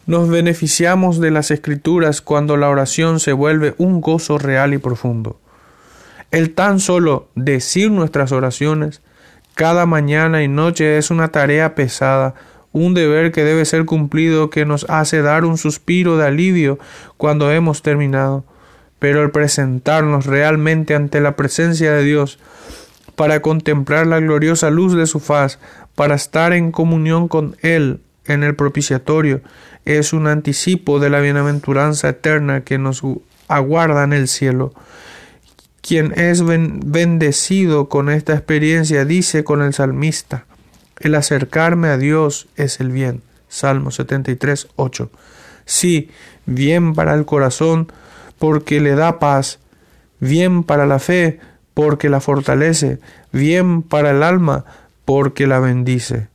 Nos 0.08 0.30
beneficiamos 0.30 1.20
de 1.20 1.30
las 1.30 1.52
escrituras 1.52 2.22
cuando 2.22 2.58
la 2.58 2.68
oración 2.68 3.20
se 3.20 3.32
vuelve 3.32 3.76
un 3.78 4.02
gozo 4.02 4.40
real 4.40 4.74
y 4.74 4.80
profundo. 4.80 5.40
El 6.32 6.56
tan 6.56 6.80
solo 6.80 7.28
decir 7.36 7.92
nuestras 7.92 8.32
oraciones 8.32 9.02
cada 9.54 9.86
mañana 9.86 10.42
y 10.42 10.48
noche 10.48 10.98
es 10.98 11.12
una 11.12 11.28
tarea 11.28 11.76
pesada, 11.76 12.34
un 12.72 12.96
deber 12.96 13.32
que 13.32 13.44
debe 13.44 13.66
ser 13.66 13.86
cumplido 13.86 14.50
que 14.50 14.66
nos 14.66 14.86
hace 14.90 15.22
dar 15.22 15.46
un 15.46 15.60
suspiro 15.60 16.18
de 16.18 16.26
alivio 16.26 16.80
cuando 17.18 17.52
hemos 17.52 17.84
terminado. 17.84 18.46
Pero 18.98 19.22
el 19.22 19.30
presentarnos 19.30 20.26
realmente 20.26 20.96
ante 20.96 21.22
la 21.22 21.36
presencia 21.36 21.92
de 21.92 22.04
Dios 22.04 22.40
para 23.16 23.42
contemplar 23.42 24.08
la 24.08 24.20
gloriosa 24.20 24.70
luz 24.70 24.96
de 24.96 25.08
su 25.08 25.20
faz, 25.20 25.60
para 25.96 26.16
estar 26.16 26.54
en 26.54 26.72
comunión 26.72 27.28
con 27.28 27.56
Él 27.62 28.02
en 28.26 28.44
el 28.44 28.56
propiciatorio, 28.56 29.42
es 29.86 30.14
un 30.14 30.28
anticipo 30.28 31.00
de 31.00 31.10
la 31.10 31.20
bienaventuranza 31.20 32.10
eterna 32.10 32.62
que 32.62 32.78
nos 32.78 33.02
aguarda 33.48 34.04
en 34.04 34.14
el 34.14 34.28
cielo. 34.28 34.74
Quien 35.82 36.14
es 36.20 36.44
bendecido 36.44 37.90
con 37.90 38.10
esta 38.10 38.34
experiencia 38.34 39.04
dice 39.04 39.44
con 39.44 39.62
el 39.62 39.74
salmista, 39.74 40.46
el 41.00 41.16
acercarme 41.16 41.88
a 41.90 41.98
Dios 41.98 42.48
es 42.56 42.80
el 42.80 42.92
bien. 42.92 43.22
Salmo 43.50 43.92
73, 43.92 44.68
8. 44.76 45.10
Sí, 45.66 46.10
bien 46.46 46.94
para 46.94 47.16
el 47.16 47.26
corazón, 47.26 47.92
porque 48.38 48.80
le 48.80 48.96
da 48.96 49.20
paz, 49.20 49.60
bien 50.20 50.64
para 50.64 50.86
la 50.86 51.00
fe, 51.00 51.40
porque 51.74 52.10
la 52.10 52.20
fortalece, 52.20 53.00
bien 53.32 53.82
para 53.82 54.12
el 54.12 54.24
alma, 54.24 54.66
porque 55.06 55.48
la 55.48 55.60
bendice. 55.60 56.28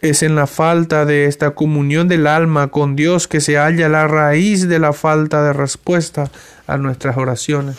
Es 0.00 0.22
en 0.22 0.34
la 0.34 0.46
falta 0.46 1.04
de 1.04 1.26
esta 1.26 1.52
comunión 1.52 2.08
del 2.08 2.26
alma 2.26 2.68
con 2.68 2.96
Dios 2.96 3.28
que 3.28 3.40
se 3.40 3.56
halla 3.56 3.88
la 3.88 4.08
raíz 4.08 4.68
de 4.68 4.78
la 4.78 4.92
falta 4.92 5.44
de 5.44 5.52
respuesta 5.52 6.30
a 6.66 6.76
nuestras 6.76 7.16
oraciones. 7.16 7.76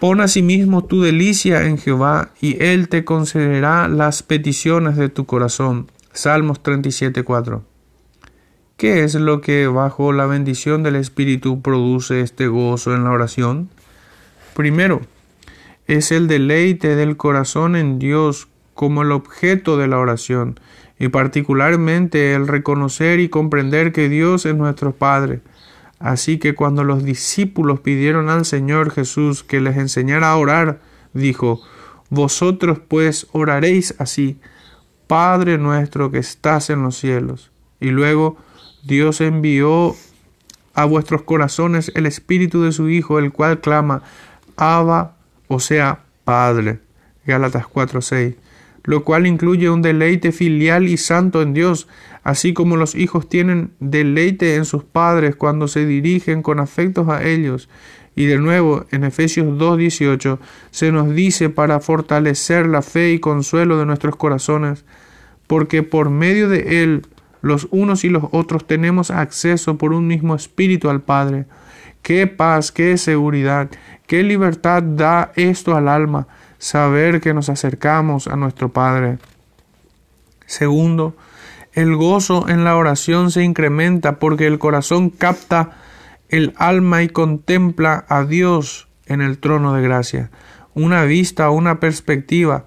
Pon 0.00 0.20
asimismo 0.20 0.84
tu 0.84 1.02
delicia 1.02 1.64
en 1.64 1.76
Jehová, 1.76 2.30
y 2.40 2.62
Él 2.62 2.88
te 2.88 3.04
concederá 3.04 3.88
las 3.88 4.22
peticiones 4.22 4.96
de 4.96 5.08
tu 5.08 5.26
corazón. 5.26 5.90
Salmos 6.12 6.62
37.4. 6.62 7.62
¿Qué 8.76 9.02
es 9.02 9.16
lo 9.16 9.40
que 9.40 9.66
bajo 9.66 10.12
la 10.12 10.26
bendición 10.26 10.84
del 10.84 10.94
Espíritu 10.94 11.62
produce 11.62 12.20
este 12.20 12.46
gozo 12.46 12.94
en 12.94 13.02
la 13.02 13.10
oración? 13.10 13.70
Primero, 14.58 15.02
es 15.86 16.10
el 16.10 16.26
deleite 16.26 16.96
del 16.96 17.16
corazón 17.16 17.76
en 17.76 18.00
Dios 18.00 18.48
como 18.74 19.02
el 19.02 19.12
objeto 19.12 19.76
de 19.76 19.86
la 19.86 19.98
oración, 19.98 20.58
y 20.98 21.10
particularmente 21.10 22.34
el 22.34 22.48
reconocer 22.48 23.20
y 23.20 23.28
comprender 23.28 23.92
que 23.92 24.08
Dios 24.08 24.46
es 24.46 24.56
nuestro 24.56 24.90
Padre. 24.90 25.42
Así 26.00 26.38
que 26.38 26.56
cuando 26.56 26.82
los 26.82 27.04
discípulos 27.04 27.78
pidieron 27.78 28.30
al 28.30 28.44
Señor 28.44 28.90
Jesús 28.90 29.44
que 29.44 29.60
les 29.60 29.76
enseñara 29.76 30.32
a 30.32 30.36
orar, 30.36 30.80
dijo, 31.14 31.62
Vosotros 32.10 32.80
pues 32.80 33.28
oraréis 33.30 33.94
así, 34.00 34.40
Padre 35.06 35.56
nuestro 35.56 36.10
que 36.10 36.18
estás 36.18 36.68
en 36.68 36.82
los 36.82 36.98
cielos. 36.98 37.52
Y 37.78 37.90
luego 37.90 38.36
Dios 38.82 39.20
envió 39.20 39.94
a 40.74 40.84
vuestros 40.84 41.22
corazones 41.22 41.92
el 41.94 42.06
Espíritu 42.06 42.62
de 42.62 42.72
su 42.72 42.88
Hijo, 42.88 43.20
el 43.20 43.30
cual 43.32 43.60
clama, 43.60 44.02
Abba, 44.58 45.16
o 45.48 45.60
sea, 45.60 46.04
Padre. 46.24 46.80
Gálatas 47.24 47.66
4:6 47.66 48.36
lo 48.88 49.04
cual 49.04 49.26
incluye 49.26 49.68
un 49.68 49.82
deleite 49.82 50.32
filial 50.32 50.88
y 50.88 50.96
santo 50.96 51.42
en 51.42 51.52
Dios, 51.52 51.88
así 52.22 52.54
como 52.54 52.78
los 52.78 52.94
hijos 52.94 53.28
tienen 53.28 53.72
deleite 53.80 54.54
en 54.54 54.64
sus 54.64 54.82
padres 54.82 55.36
cuando 55.36 55.68
se 55.68 55.84
dirigen 55.84 56.40
con 56.40 56.58
afectos 56.58 57.06
a 57.10 57.22
ellos. 57.22 57.68
Y 58.16 58.24
de 58.24 58.38
nuevo, 58.38 58.86
en 58.90 59.04
Efesios 59.04 59.46
2.18, 59.46 60.38
se 60.70 60.90
nos 60.90 61.14
dice 61.14 61.50
para 61.50 61.80
fortalecer 61.80 62.66
la 62.66 62.80
fe 62.80 63.12
y 63.12 63.18
consuelo 63.18 63.76
de 63.76 63.84
nuestros 63.84 64.16
corazones, 64.16 64.86
porque 65.46 65.82
por 65.82 66.08
medio 66.08 66.48
de 66.48 66.82
Él 66.82 67.06
los 67.42 67.68
unos 67.70 68.04
y 68.04 68.08
los 68.08 68.24
otros 68.32 68.66
tenemos 68.66 69.10
acceso 69.10 69.76
por 69.76 69.92
un 69.92 70.06
mismo 70.06 70.34
espíritu 70.34 70.88
al 70.88 71.02
Padre. 71.02 71.44
Qué 72.02 72.26
paz, 72.26 72.72
qué 72.72 72.96
seguridad, 72.96 73.68
qué 74.06 74.22
libertad 74.22 74.82
da 74.82 75.32
esto 75.36 75.76
al 75.76 75.88
alma, 75.88 76.26
saber 76.58 77.20
que 77.20 77.34
nos 77.34 77.48
acercamos 77.48 78.26
a 78.26 78.36
nuestro 78.36 78.70
Padre. 78.70 79.18
Segundo, 80.46 81.16
el 81.74 81.94
gozo 81.94 82.48
en 82.48 82.64
la 82.64 82.76
oración 82.76 83.30
se 83.30 83.44
incrementa 83.44 84.18
porque 84.18 84.46
el 84.46 84.58
corazón 84.58 85.10
capta 85.10 85.78
el 86.28 86.54
alma 86.56 87.02
y 87.02 87.08
contempla 87.08 88.04
a 88.08 88.24
Dios 88.24 88.88
en 89.06 89.20
el 89.20 89.38
trono 89.38 89.74
de 89.74 89.82
gracia. 89.82 90.30
Una 90.74 91.04
vista, 91.04 91.50
una 91.50 91.80
perspectiva, 91.80 92.64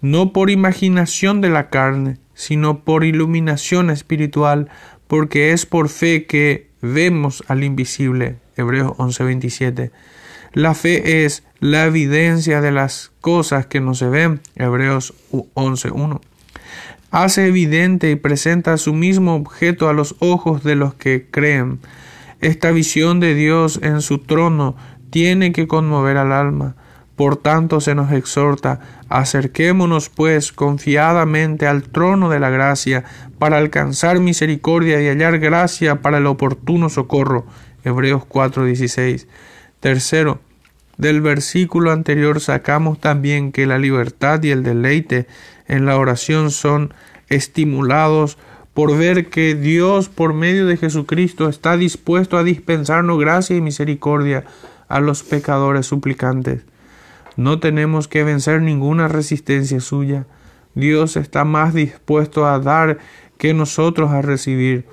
no 0.00 0.32
por 0.32 0.50
imaginación 0.50 1.40
de 1.40 1.48
la 1.48 1.70
carne, 1.70 2.18
sino 2.34 2.84
por 2.84 3.04
iluminación 3.04 3.90
espiritual, 3.90 4.68
porque 5.06 5.52
es 5.52 5.66
por 5.66 5.88
fe 5.88 6.26
que 6.26 6.70
vemos 6.82 7.42
al 7.48 7.64
invisible. 7.64 8.36
Hebreos 8.56 8.92
11:27. 8.96 9.92
La 10.52 10.74
fe 10.74 11.24
es 11.24 11.44
la 11.60 11.84
evidencia 11.84 12.60
de 12.60 12.72
las 12.72 13.12
cosas 13.20 13.66
que 13.66 13.80
no 13.80 13.94
se 13.94 14.08
ven. 14.08 14.40
Hebreos 14.56 15.14
11.1. 15.30 16.20
Hace 17.10 17.46
evidente 17.46 18.10
y 18.10 18.16
presenta 18.16 18.76
su 18.78 18.92
mismo 18.92 19.34
objeto 19.34 19.88
a 19.88 19.92
los 19.92 20.16
ojos 20.18 20.64
de 20.64 20.74
los 20.74 20.94
que 20.94 21.26
creen. 21.30 21.78
Esta 22.40 22.70
visión 22.70 23.20
de 23.20 23.34
Dios 23.34 23.80
en 23.82 24.00
su 24.00 24.18
trono 24.18 24.76
tiene 25.10 25.52
que 25.52 25.66
conmover 25.66 26.16
al 26.16 26.32
alma. 26.32 26.76
Por 27.16 27.36
tanto 27.36 27.80
se 27.80 27.94
nos 27.94 28.12
exhorta, 28.12 28.80
acerquémonos 29.08 30.10
pues 30.10 30.52
confiadamente 30.52 31.66
al 31.66 31.84
trono 31.84 32.28
de 32.28 32.40
la 32.40 32.50
gracia 32.50 33.04
para 33.38 33.56
alcanzar 33.56 34.20
misericordia 34.20 35.00
y 35.00 35.08
hallar 35.08 35.38
gracia 35.38 36.02
para 36.02 36.18
el 36.18 36.26
oportuno 36.26 36.90
socorro. 36.90 37.46
Hebreos 37.86 38.24
4:16. 38.28 39.28
Tercero, 39.78 40.40
del 40.98 41.20
versículo 41.20 41.92
anterior 41.92 42.40
sacamos 42.40 43.00
también 43.00 43.52
que 43.52 43.64
la 43.64 43.78
libertad 43.78 44.42
y 44.42 44.50
el 44.50 44.64
deleite 44.64 45.28
en 45.68 45.86
la 45.86 45.96
oración 45.96 46.50
son 46.50 46.92
estimulados 47.28 48.38
por 48.74 48.98
ver 48.98 49.30
que 49.30 49.54
Dios 49.54 50.08
por 50.08 50.34
medio 50.34 50.66
de 50.66 50.76
Jesucristo 50.76 51.48
está 51.48 51.76
dispuesto 51.76 52.36
a 52.36 52.42
dispensarnos 52.42 53.20
gracia 53.20 53.54
y 53.54 53.60
misericordia 53.60 54.44
a 54.88 54.98
los 54.98 55.22
pecadores 55.22 55.86
suplicantes. 55.86 56.62
No 57.36 57.60
tenemos 57.60 58.08
que 58.08 58.24
vencer 58.24 58.62
ninguna 58.62 59.06
resistencia 59.06 59.78
suya. 59.78 60.26
Dios 60.74 61.16
está 61.16 61.44
más 61.44 61.72
dispuesto 61.72 62.46
a 62.46 62.58
dar 62.58 62.98
que 63.38 63.54
nosotros 63.54 64.10
a 64.10 64.22
recibir. 64.22 64.86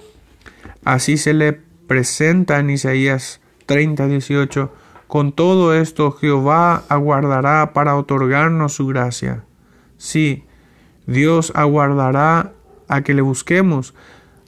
Así 0.84 1.18
se 1.18 1.34
le 1.34 1.73
presenta 1.88 2.60
en 2.60 2.69
Isaías 2.69 3.41
30, 3.65 4.08
18 4.08 4.72
con 5.13 5.32
todo 5.32 5.76
esto 5.76 6.12
Jehová 6.12 6.86
aguardará 6.89 7.72
para 7.74 7.96
otorgarnos 7.96 8.74
su 8.74 8.88
gracia. 8.88 9.43
Sí, 9.98 10.46
Dios 11.06 11.52
aguardará 11.54 12.54
a 12.88 13.02
que 13.04 13.13
le 13.13 13.22
busquemos, 13.22 13.93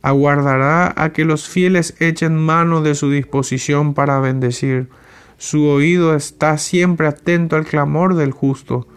aguardará 0.02 0.92
a 0.98 1.14
que 1.14 1.24
los 1.24 1.48
fieles 1.48 1.96
echen 2.00 2.36
mano 2.36 2.82
de 2.82 2.96
su 2.96 3.12
disposición 3.12 3.94
para 3.94 4.20
bendecir. 4.20 4.90
Su 5.38 5.66
oído 5.66 6.16
está 6.16 6.58
siempre 6.58 7.06
atento 7.06 7.58
al 7.58 7.66
clamor 7.66 8.16
del 8.16 8.32
justo. 8.32 8.88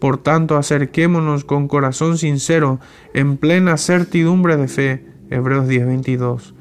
Por 0.00 0.18
tanto, 0.18 0.58
acerquémonos 0.58 1.44
con 1.44 1.68
corazón 1.68 2.18
sincero, 2.18 2.80
en 3.14 3.38
plena 3.38 3.78
certidumbre 3.78 4.58
de 4.58 4.68
fe. 4.68 5.06
Hebreos 5.30 5.68
10:22 5.68 6.52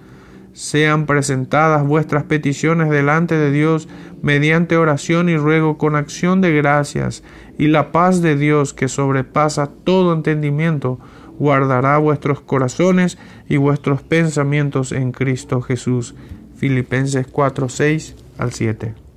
sean 0.53 1.05
presentadas 1.05 1.85
vuestras 1.85 2.23
peticiones 2.23 2.89
delante 2.89 3.35
de 3.35 3.51
Dios 3.51 3.89
mediante 4.21 4.77
oración 4.77 5.27
y 5.27 5.35
ruego 5.35 5.77
con 5.77 5.95
acción 5.95 6.41
de 6.41 6.53
gracias, 6.53 7.23
y 7.57 7.67
la 7.67 7.91
paz 7.91 8.21
de 8.21 8.35
Dios 8.35 8.73
que 8.73 8.87
sobrepasa 8.87 9.69
todo 9.83 10.13
entendimiento, 10.13 10.99
guardará 11.39 11.97
vuestros 11.97 12.41
corazones 12.41 13.17
y 13.49 13.57
vuestros 13.57 14.01
pensamientos 14.01 14.91
en 14.91 15.11
Cristo 15.11 15.61
Jesús. 15.61 16.15
Filipenses 16.55 17.27
4, 17.27 17.67
6 17.67 18.15
al 18.37 18.53
7. 18.53 19.12